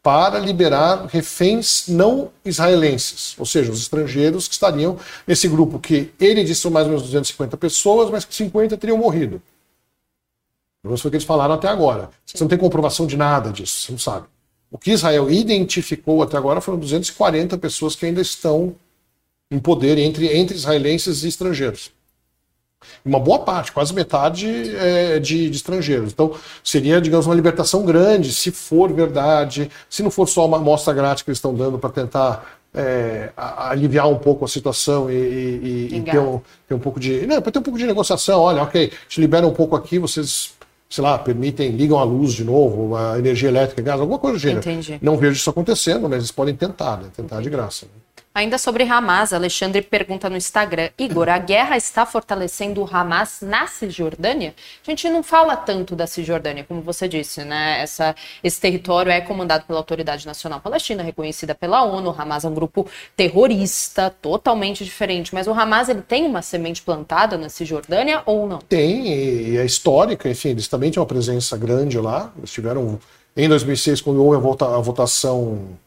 [0.03, 6.45] para liberar reféns não israelenses, ou seja, os estrangeiros que estariam nesse grupo que ele
[6.45, 9.41] disse são mais ou menos 250 pessoas, mas que 50 teriam morrido.
[10.85, 12.11] Isso foi o que eles falaram até agora.
[12.25, 14.27] Você não tem comprovação de nada disso, você não sabe.
[14.75, 18.75] O que Israel identificou até agora foram 240 pessoas que ainda estão
[19.49, 21.93] em poder entre, entre israelenses e estrangeiros.
[23.05, 26.13] Uma boa parte, quase metade é, de, de, estrangeiros.
[26.13, 26.35] Então,
[26.65, 31.23] seria, digamos, uma libertação grande, se for verdade, se não for só uma amostra grátis
[31.23, 36.03] que eles estão dando para tentar é, aliviar um pouco a situação e, e, e
[36.03, 37.25] ter, um, ter, um, pouco de.
[37.29, 38.41] Não, para ter um pouco de negociação.
[38.41, 40.53] Olha, ok, te libera um pouco aqui, vocês
[40.95, 44.41] sei lá, permitem, ligam a luz de novo, a energia elétrica, gás, alguma coisa do
[44.41, 44.61] gênero.
[44.61, 44.97] Entendi.
[45.03, 47.09] Não vejo isso acontecendo, mas eles podem tentar, né?
[47.17, 47.87] Tentar de graça.
[47.87, 48.04] Né?
[48.37, 53.69] Ainda sobre Hamas, Alexandre pergunta no Instagram: Igor, a guerra está fortalecendo o Hamas na
[53.69, 54.57] Cisjordânia?
[54.85, 57.81] A gente não fala tanto da Cisjordânia, como você disse, né?
[57.81, 62.11] Essa, esse território é comandado pela Autoridade Nacional Palestina, reconhecida pela ONU.
[62.11, 65.33] O Hamas é um grupo terrorista, totalmente diferente.
[65.33, 68.59] Mas o Hamas ele tem uma semente plantada na Cisjordânia ou não?
[68.59, 72.33] Tem, e é histórica, enfim, eles também têm uma presença grande lá.
[72.37, 72.99] Eles tiveram,
[73.37, 75.79] em 2006, quando houve a, vota, a votação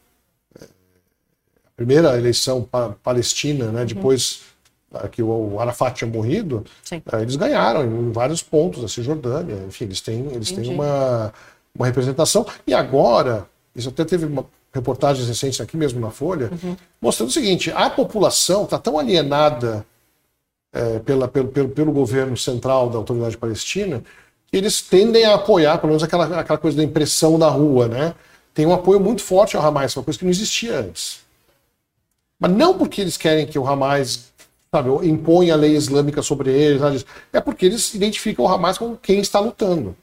[1.78, 3.86] primeira eleição pa palestina, né, uhum.
[3.86, 4.42] depois
[4.92, 5.08] uhum.
[5.08, 7.00] que o Arafat tinha morrido, Sim.
[7.20, 9.64] eles ganharam em vários pontos da Cisjordânia.
[9.68, 11.32] Enfim, eles têm, eles têm uma,
[11.72, 12.44] uma representação.
[12.66, 16.76] E agora, isso até teve uma reportagens recentes aqui mesmo na Folha, uhum.
[17.00, 19.86] mostrando o seguinte: a população está tão alienada
[20.72, 24.02] é, pela, pelo, pelo, pelo governo central da autoridade palestina
[24.50, 28.14] que eles tendem a apoiar, pelo menos aquela, aquela coisa da impressão da rua, né?
[28.54, 31.20] Tem um apoio muito forte ao Hamas, uma coisa que não existia antes.
[32.38, 34.28] Mas não porque eles querem que o Hamas
[34.70, 39.20] sabe, imponha a lei islâmica sobre eles, é porque eles identificam o Hamas como quem
[39.20, 39.96] está lutando.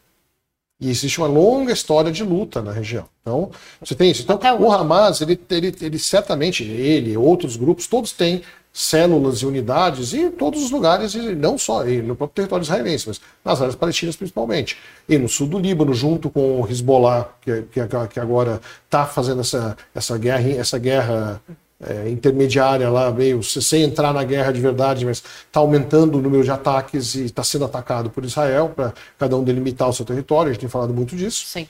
[0.80, 3.06] E existe uma longa história de luta na região.
[3.22, 4.24] Então, você tem isso.
[4.24, 8.42] Então, o Hamas, ele, ele, ele certamente, ele, outros grupos, todos têm
[8.74, 13.08] células e unidades em todos os lugares, e não só e no próprio território israelense,
[13.08, 14.76] mas nas áreas palestinas principalmente.
[15.08, 17.80] E no sul do Líbano, junto com o Hezbollah, que, que,
[18.12, 21.42] que agora está fazendo essa, essa guerra, essa guerra
[21.80, 26.44] é, intermediária lá, meio sem entrar na guerra de verdade, mas está aumentando o número
[26.44, 30.50] de ataques e está sendo atacado por Israel para cada um delimitar o seu território.
[30.50, 31.46] A gente tem falado muito disso.
[31.46, 31.68] Sim.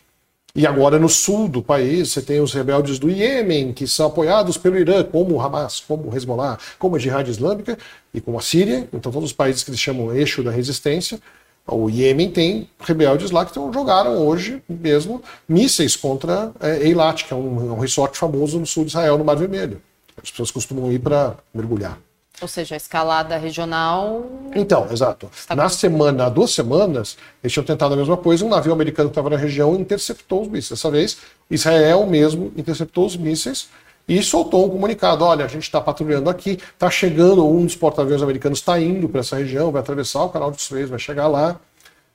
[0.56, 4.58] E agora no sul do país você tem os rebeldes do Iêmen, que são apoiados
[4.58, 7.78] pelo Irã, como o Hamas, como o Hezbollah, como a Jihad Islâmica
[8.14, 8.88] e como a Síria.
[8.94, 11.20] Então todos os países que eles chamam eixo da resistência.
[11.68, 17.34] O Iêmen tem rebeldes lá que então, jogaram hoje mesmo mísseis contra é, Eilat, que
[17.34, 19.82] é um, um resort famoso no sul de Israel, no Mar Vermelho.
[20.26, 22.00] As pessoas costumam ir para mergulhar.
[22.42, 24.26] Ou seja, a escalada regional.
[24.56, 25.30] Então, exato.
[25.56, 28.44] na semana, há duas semanas, eles tinham tentado a mesma coisa.
[28.44, 30.80] Um navio americano que estava na região interceptou os mísseis.
[30.80, 31.18] Dessa vez,
[31.50, 33.70] Israel mesmo interceptou os mísseis
[34.08, 38.24] e soltou um comunicado: olha, a gente está patrulhando aqui, está chegando, um dos porta-aviões
[38.24, 41.60] americanos está indo para essa região, vai atravessar o canal de Suez, vai chegar lá.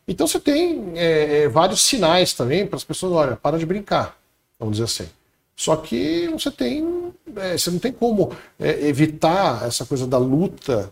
[0.07, 4.17] Então você tem é, vários sinais também para as pessoas: olha, para de brincar,
[4.59, 5.20] vamos dizer assim.
[5.61, 10.91] Só que você tem, é, você não tem como é, evitar essa coisa da luta,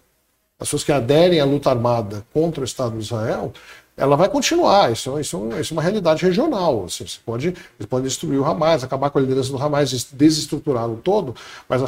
[0.61, 3.51] as pessoas que aderem à luta armada contra o Estado de Israel,
[3.97, 4.93] ela vai continuar.
[4.93, 6.85] Isso, isso, isso é uma realidade regional.
[6.85, 11.01] Assim, você pode, você pode destruir o Hamas, acabar com a liderança do Hamas, desestruturá-lo
[11.03, 11.35] todo,
[11.67, 11.81] mas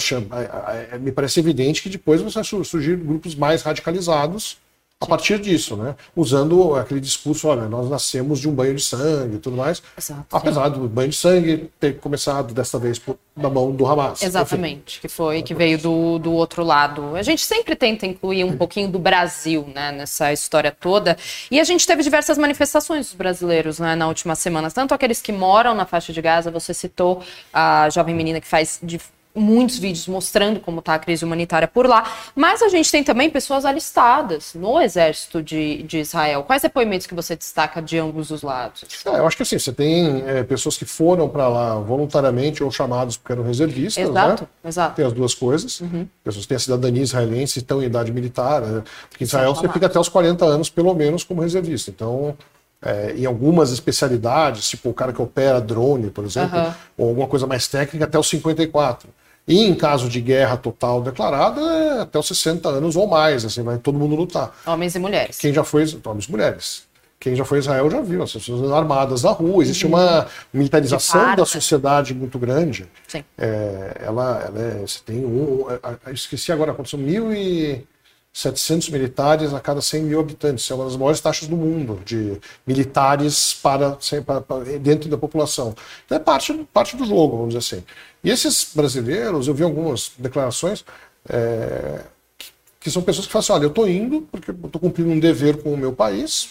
[1.03, 4.57] me parece evidente que depois vai surgir grupos mais radicalizados
[5.01, 5.97] a partir disso, né?
[6.15, 9.83] Usando aquele discurso, olha, nós nascemos de um banho de sangue e tudo mais.
[9.97, 14.23] Exato, apesar do banho de sangue ter começado desta vez por, na mão do Hamas.
[14.23, 15.01] Exatamente, Enfim.
[15.01, 17.17] que foi que veio do, do outro lado.
[17.17, 21.17] A gente sempre tenta incluir um pouquinho do Brasil, né, nessa história toda.
[21.51, 25.33] E a gente teve diversas manifestações dos brasileiros, né, na última semana, tanto aqueles que
[25.33, 27.23] moram na faixa de Gaza, você citou
[27.55, 29.01] a jovem menina que faz de
[29.35, 33.31] muitos vídeos mostrando como está a crise humanitária por lá, mas a gente tem também
[33.31, 36.43] pessoas alistadas no exército de, de Israel.
[36.43, 38.85] Quais depoimentos que você destaca de ambos os lados?
[39.05, 42.71] É, eu acho que assim, você tem é, pessoas que foram para lá voluntariamente ou
[42.71, 44.49] chamados porque eram reservistas, exato, né?
[44.69, 44.97] Exato.
[44.97, 45.81] Tem as duas coisas.
[45.81, 46.07] Uhum.
[46.25, 48.63] Pessoas que têm a cidadania israelense e estão em idade militar.
[48.63, 48.83] Né?
[49.09, 51.91] Porque em Israel você fica até os 40 anos, pelo menos, como reservista.
[51.91, 52.37] Então,
[52.83, 56.73] é, em algumas especialidades, tipo o cara que opera drone, por exemplo, uhum.
[56.97, 59.09] ou alguma coisa mais técnica, até os 54.
[59.47, 63.63] E em caso de guerra total declarada, é até os 60 anos ou mais, assim,
[63.63, 64.55] vai todo mundo lutar.
[64.67, 65.39] Homens e mulheres.
[65.39, 66.91] Quem já foi, homens e mulheres.
[67.19, 69.93] Quem já foi a Israel já viu, as pessoas armadas na rua, existe uhum.
[69.93, 72.87] uma militarização da sociedade muito grande.
[73.07, 73.23] Sim.
[73.37, 75.67] É, ela, ela é, você tem um,
[76.13, 77.85] esqueci agora, aconteceu mil e
[78.33, 80.71] 700 militares a cada 100 mil habitantes.
[80.71, 85.75] É uma das maiores taxas do mundo de militares para, para, para, dentro da população.
[86.07, 87.85] Então é parte, parte do jogo, vamos dizer assim.
[88.23, 90.85] E esses brasileiros, eu vi algumas declarações
[91.29, 92.03] é,
[92.39, 95.19] que, que, são pessoas que falam assim: olha, eu estou indo porque estou cumprindo um
[95.19, 96.51] dever com o meu país,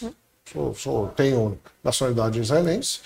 [0.52, 3.00] sou, sou, tenho nacionalidade israelense.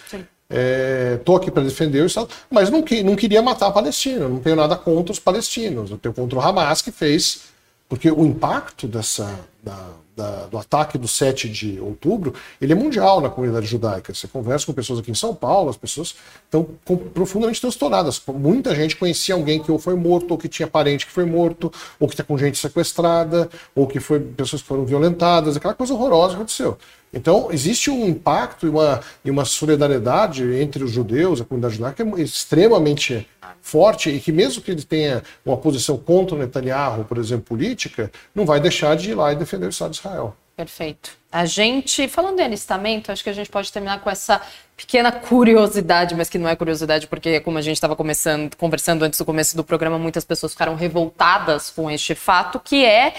[1.19, 4.39] Estou é, aqui para defender o Estado, mas não, não queria matar a Palestina, não
[4.39, 7.52] tenho nada contra os palestinos, eu tenho contra o Hamas, que fez
[7.87, 13.19] porque o impacto dessa, da, da, do ataque do 7 de outubro, ele é mundial
[13.19, 14.13] na comunidade judaica.
[14.13, 16.15] Você conversa com pessoas aqui em São Paulo, as pessoas
[16.45, 16.67] estão
[17.13, 18.21] profundamente transtornadas.
[18.27, 21.71] Muita gente conhecia alguém que ou foi morto, ou que tinha parente que foi morto,
[21.99, 25.93] ou que está com gente sequestrada, ou que foi pessoas que foram violentadas, aquela coisa
[25.93, 26.77] horrorosa que aconteceu.
[27.13, 32.03] Então, existe um impacto e uma, e uma solidariedade entre os judeus, a comunidade judaica,
[32.03, 33.27] é extremamente
[33.61, 38.11] forte e que, mesmo que ele tenha uma posição contra o Netanyahu, por exemplo, política,
[38.33, 40.35] não vai deixar de ir lá e defender o Estado de Israel.
[40.55, 41.11] Perfeito.
[41.31, 44.39] A gente, falando de alistamento, acho que a gente pode terminar com essa
[44.77, 49.17] pequena curiosidade, mas que não é curiosidade, porque como a gente estava começando, conversando antes
[49.17, 53.15] do começo do programa, muitas pessoas ficaram revoltadas com este fato, que é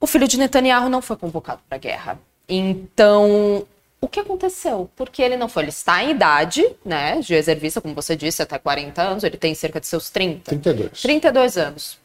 [0.00, 2.18] o filho de Netanyahu não foi convocado para a guerra.
[2.48, 3.66] Então,
[4.00, 4.90] o que aconteceu?
[4.94, 5.64] Porque ele não foi.
[5.64, 9.24] Ele está em idade, né, de reservista, como você disse, até 40 anos.
[9.24, 10.50] Ele tem cerca de seus 30.
[10.50, 11.02] 32.
[11.02, 11.98] 32 anos.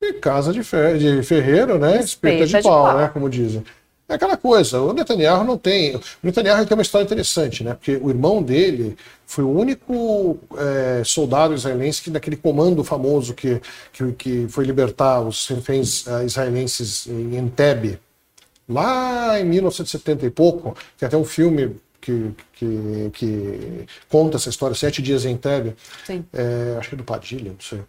[0.00, 2.00] E casa de, fer de ferreiro, né?
[2.00, 3.08] Espeta de, de pau, pau, né?
[3.08, 3.64] Como dizem.
[4.06, 5.96] É aquela coisa, o Netanyahu não tem.
[5.96, 7.72] O Netanyahu tem uma história interessante, né?
[7.72, 13.62] Porque o irmão dele foi o único é, soldado israelense que, naquele comando famoso que,
[13.92, 17.98] que, que foi libertar os reféns uh, israelenses em Entebbe,
[18.68, 24.76] lá em 1970 e pouco, tem até um filme que, que, que conta essa história,
[24.76, 25.74] Sete Dias em Entebbe,
[26.32, 27.80] é, acho que é do Padilha, não sei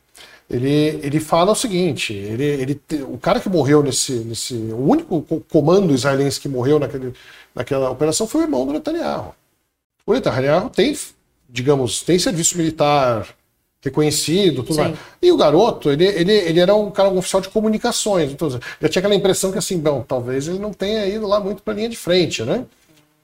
[0.49, 4.53] ele, ele fala o seguinte: ele, ele, o cara que morreu nesse, nesse.
[4.53, 7.13] O único comando israelense que morreu naquele,
[7.53, 9.33] naquela operação foi o irmão do Netanyahu.
[10.05, 10.95] O Netanyahu tem,
[11.49, 13.27] digamos, tem serviço militar
[13.85, 14.97] reconhecido, tudo mais.
[15.21, 18.89] E o garoto, ele, ele, ele era um cara um oficial de comunicações, então já
[18.89, 21.77] tinha aquela impressão que assim, bom, talvez ele não tenha ido lá muito para a
[21.77, 22.65] linha de frente, né?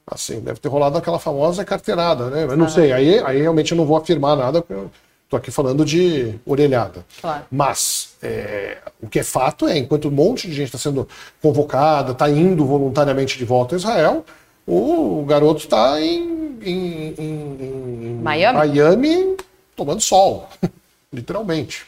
[0.09, 2.43] Assim, deve ter rolado aquela famosa carteirada, né?
[2.43, 2.69] Eu não ah.
[2.69, 4.91] sei, aí, aí realmente eu não vou afirmar nada, porque eu,
[5.31, 7.05] Estou aqui falando de orelhada.
[7.21, 7.45] Claro.
[7.49, 11.07] Mas é, o que é fato é, enquanto um monte de gente está sendo
[11.41, 14.25] convocada, está indo voluntariamente de volta a Israel,
[14.67, 18.57] o garoto está em, em, em, Miami?
[18.57, 19.37] Miami
[19.75, 20.49] tomando sol,
[21.11, 21.85] literalmente.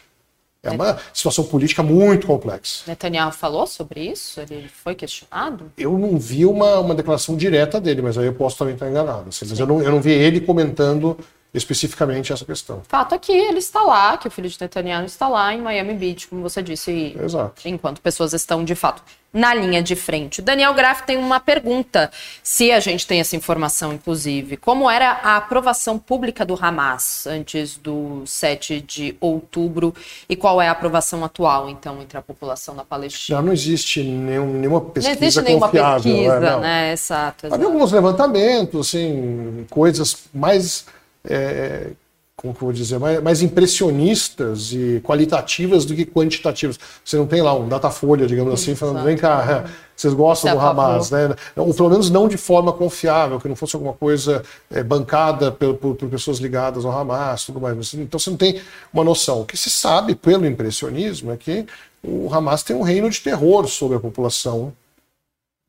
[0.65, 2.85] É uma situação política muito complexa.
[2.87, 4.39] Netanyahu falou sobre isso?
[4.39, 5.69] Ele foi questionado?
[5.77, 9.27] Eu não vi uma, uma declaração direta dele, mas aí eu posso também estar enganado.
[9.27, 11.17] Assim, mas eu não, eu não vi ele comentando
[11.53, 12.81] especificamente essa questão.
[12.87, 15.93] Fato é que ele está lá, que o filho de Netanyahu está lá em Miami
[15.93, 17.61] Beach, como você disse, Exato.
[17.65, 20.43] enquanto pessoas estão de fato na linha de frente.
[20.43, 22.11] Daniel Graff tem uma pergunta,
[22.43, 24.57] se a gente tem essa informação, inclusive.
[24.57, 29.93] Como era a aprovação pública do Hamas antes do 7 de outubro
[30.29, 33.39] e qual é a aprovação atual, então, entre a população da Palestina?
[33.39, 36.91] Já não existe nenhum, nenhuma pesquisa Não existe nenhuma pesquisa, é, né?
[36.93, 37.55] Exato, exato.
[37.55, 40.85] Havia alguns levantamentos, assim, coisas mais
[41.23, 41.91] é,
[42.35, 46.79] como que eu vou dizer, mais, mais, impressionistas e qualitativas do que quantitativas.
[47.03, 49.65] Você não tem lá um datafolha, digamos assim, falando, vem cá,
[49.95, 51.35] vocês gostam do Hamas, né?
[51.55, 55.75] Ou pelo menos não de forma confiável, que não fosse alguma coisa é, bancada por,
[55.75, 57.93] por, por, pessoas ligadas ao Hamas, tudo mais.
[57.93, 58.59] Então você não tem
[58.91, 59.41] uma noção.
[59.41, 61.65] O que se sabe pelo impressionismo é que
[62.03, 64.73] o Hamas tem um reino de terror sobre a população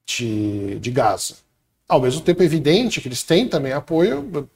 [0.07, 1.37] de, de Gaza.
[1.87, 4.49] Ao mesmo tempo, é evidente que eles têm também apoio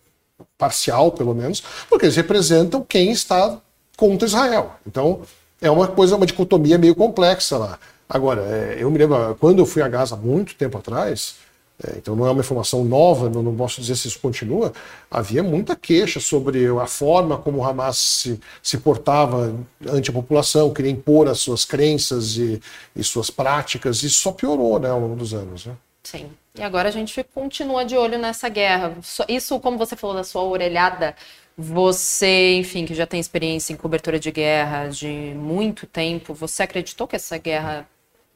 [0.56, 3.60] parcial pelo menos, porque eles representam quem está
[3.96, 4.72] contra Israel.
[4.86, 5.22] Então,
[5.60, 7.78] é uma coisa, uma dicotomia meio complexa lá.
[8.08, 11.36] Agora, é, eu me lembro, quando eu fui a Gaza muito tempo atrás,
[11.84, 14.72] é, então não é uma informação nova, não, posso dizer se isso continua,
[15.10, 19.54] havia muita queixa sobre a forma como o Hamas se, se portava
[19.86, 22.60] ante a população, queria impor as suas crenças e,
[22.96, 25.66] e suas práticas, e isso só piorou né, ao longo dos anos.
[25.66, 25.76] Né?
[26.02, 26.30] Sim.
[26.58, 28.96] E agora a gente continua de olho nessa guerra.
[29.28, 31.14] Isso, como você falou da sua orelhada,
[31.56, 37.06] você, enfim, que já tem experiência em cobertura de guerra de muito tempo, você acreditou
[37.06, 37.86] que essa guerra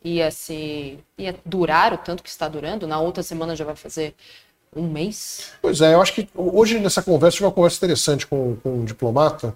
[0.04, 2.86] ia se ia durar o tanto que está durando?
[2.86, 4.14] Na outra semana já vai fazer
[4.74, 5.52] um mês?
[5.60, 8.84] Pois é, eu acho que hoje nessa conversa tive uma conversa interessante com, com um
[8.84, 9.54] diplomata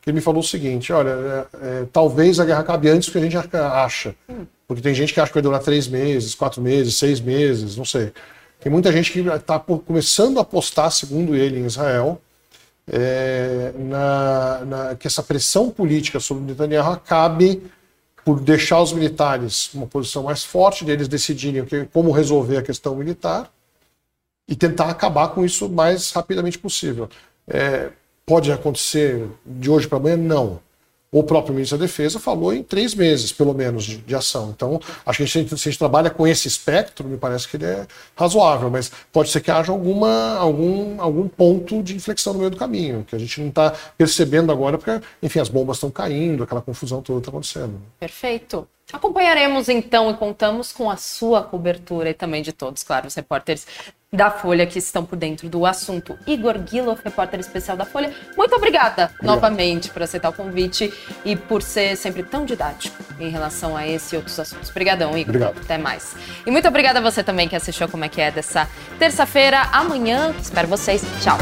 [0.00, 3.12] que ele me falou o seguinte: olha, é, é, talvez a guerra acabe antes do
[3.12, 4.14] que a gente acha.
[4.28, 4.46] Hum.
[4.74, 7.84] Porque tem gente que acha que vai durar três meses, quatro meses, seis meses, não
[7.84, 8.12] sei.
[8.60, 12.20] Tem muita gente que está começando a apostar, segundo ele, em Israel,
[12.90, 17.62] é, na, na, que essa pressão política sobre Netanyahu acabe
[18.24, 22.96] por deixar os militares uma posição mais forte, deles decidirem que, como resolver a questão
[22.96, 23.50] militar
[24.48, 27.08] e tentar acabar com isso o mais rapidamente possível.
[27.46, 27.90] É,
[28.24, 30.16] pode acontecer de hoje para amanhã?
[30.16, 30.60] Não
[31.14, 34.50] o próprio ministro da Defesa falou em três meses, pelo menos, de, de ação.
[34.50, 37.56] Então, acho que a gente, se a gente trabalha com esse espectro, me parece que
[37.56, 37.86] ele é
[38.16, 42.56] razoável, mas pode ser que haja alguma, algum, algum ponto de inflexão no meio do
[42.56, 46.60] caminho, que a gente não está percebendo agora, porque, enfim, as bombas estão caindo, aquela
[46.60, 47.80] confusão toda está acontecendo.
[48.00, 48.66] Perfeito.
[48.92, 53.66] Acompanharemos então e contamos com a sua cobertura e também de todos, claro, os repórteres
[54.12, 56.16] da Folha que estão por dentro do assunto.
[56.26, 59.26] Igor Guilherme, repórter especial da Folha, muito obrigada Obrigado.
[59.26, 60.92] novamente por aceitar o convite
[61.24, 64.70] e por ser sempre tão didático em relação a esse e outros assuntos.
[64.70, 65.34] Obrigadão, Igor.
[65.34, 65.58] Obrigado.
[65.58, 66.14] Até mais.
[66.46, 68.68] E muito obrigada a você também que assistiu Como é que é dessa
[68.98, 69.62] terça-feira.
[69.72, 71.02] Amanhã, espero vocês.
[71.20, 71.38] Tchau.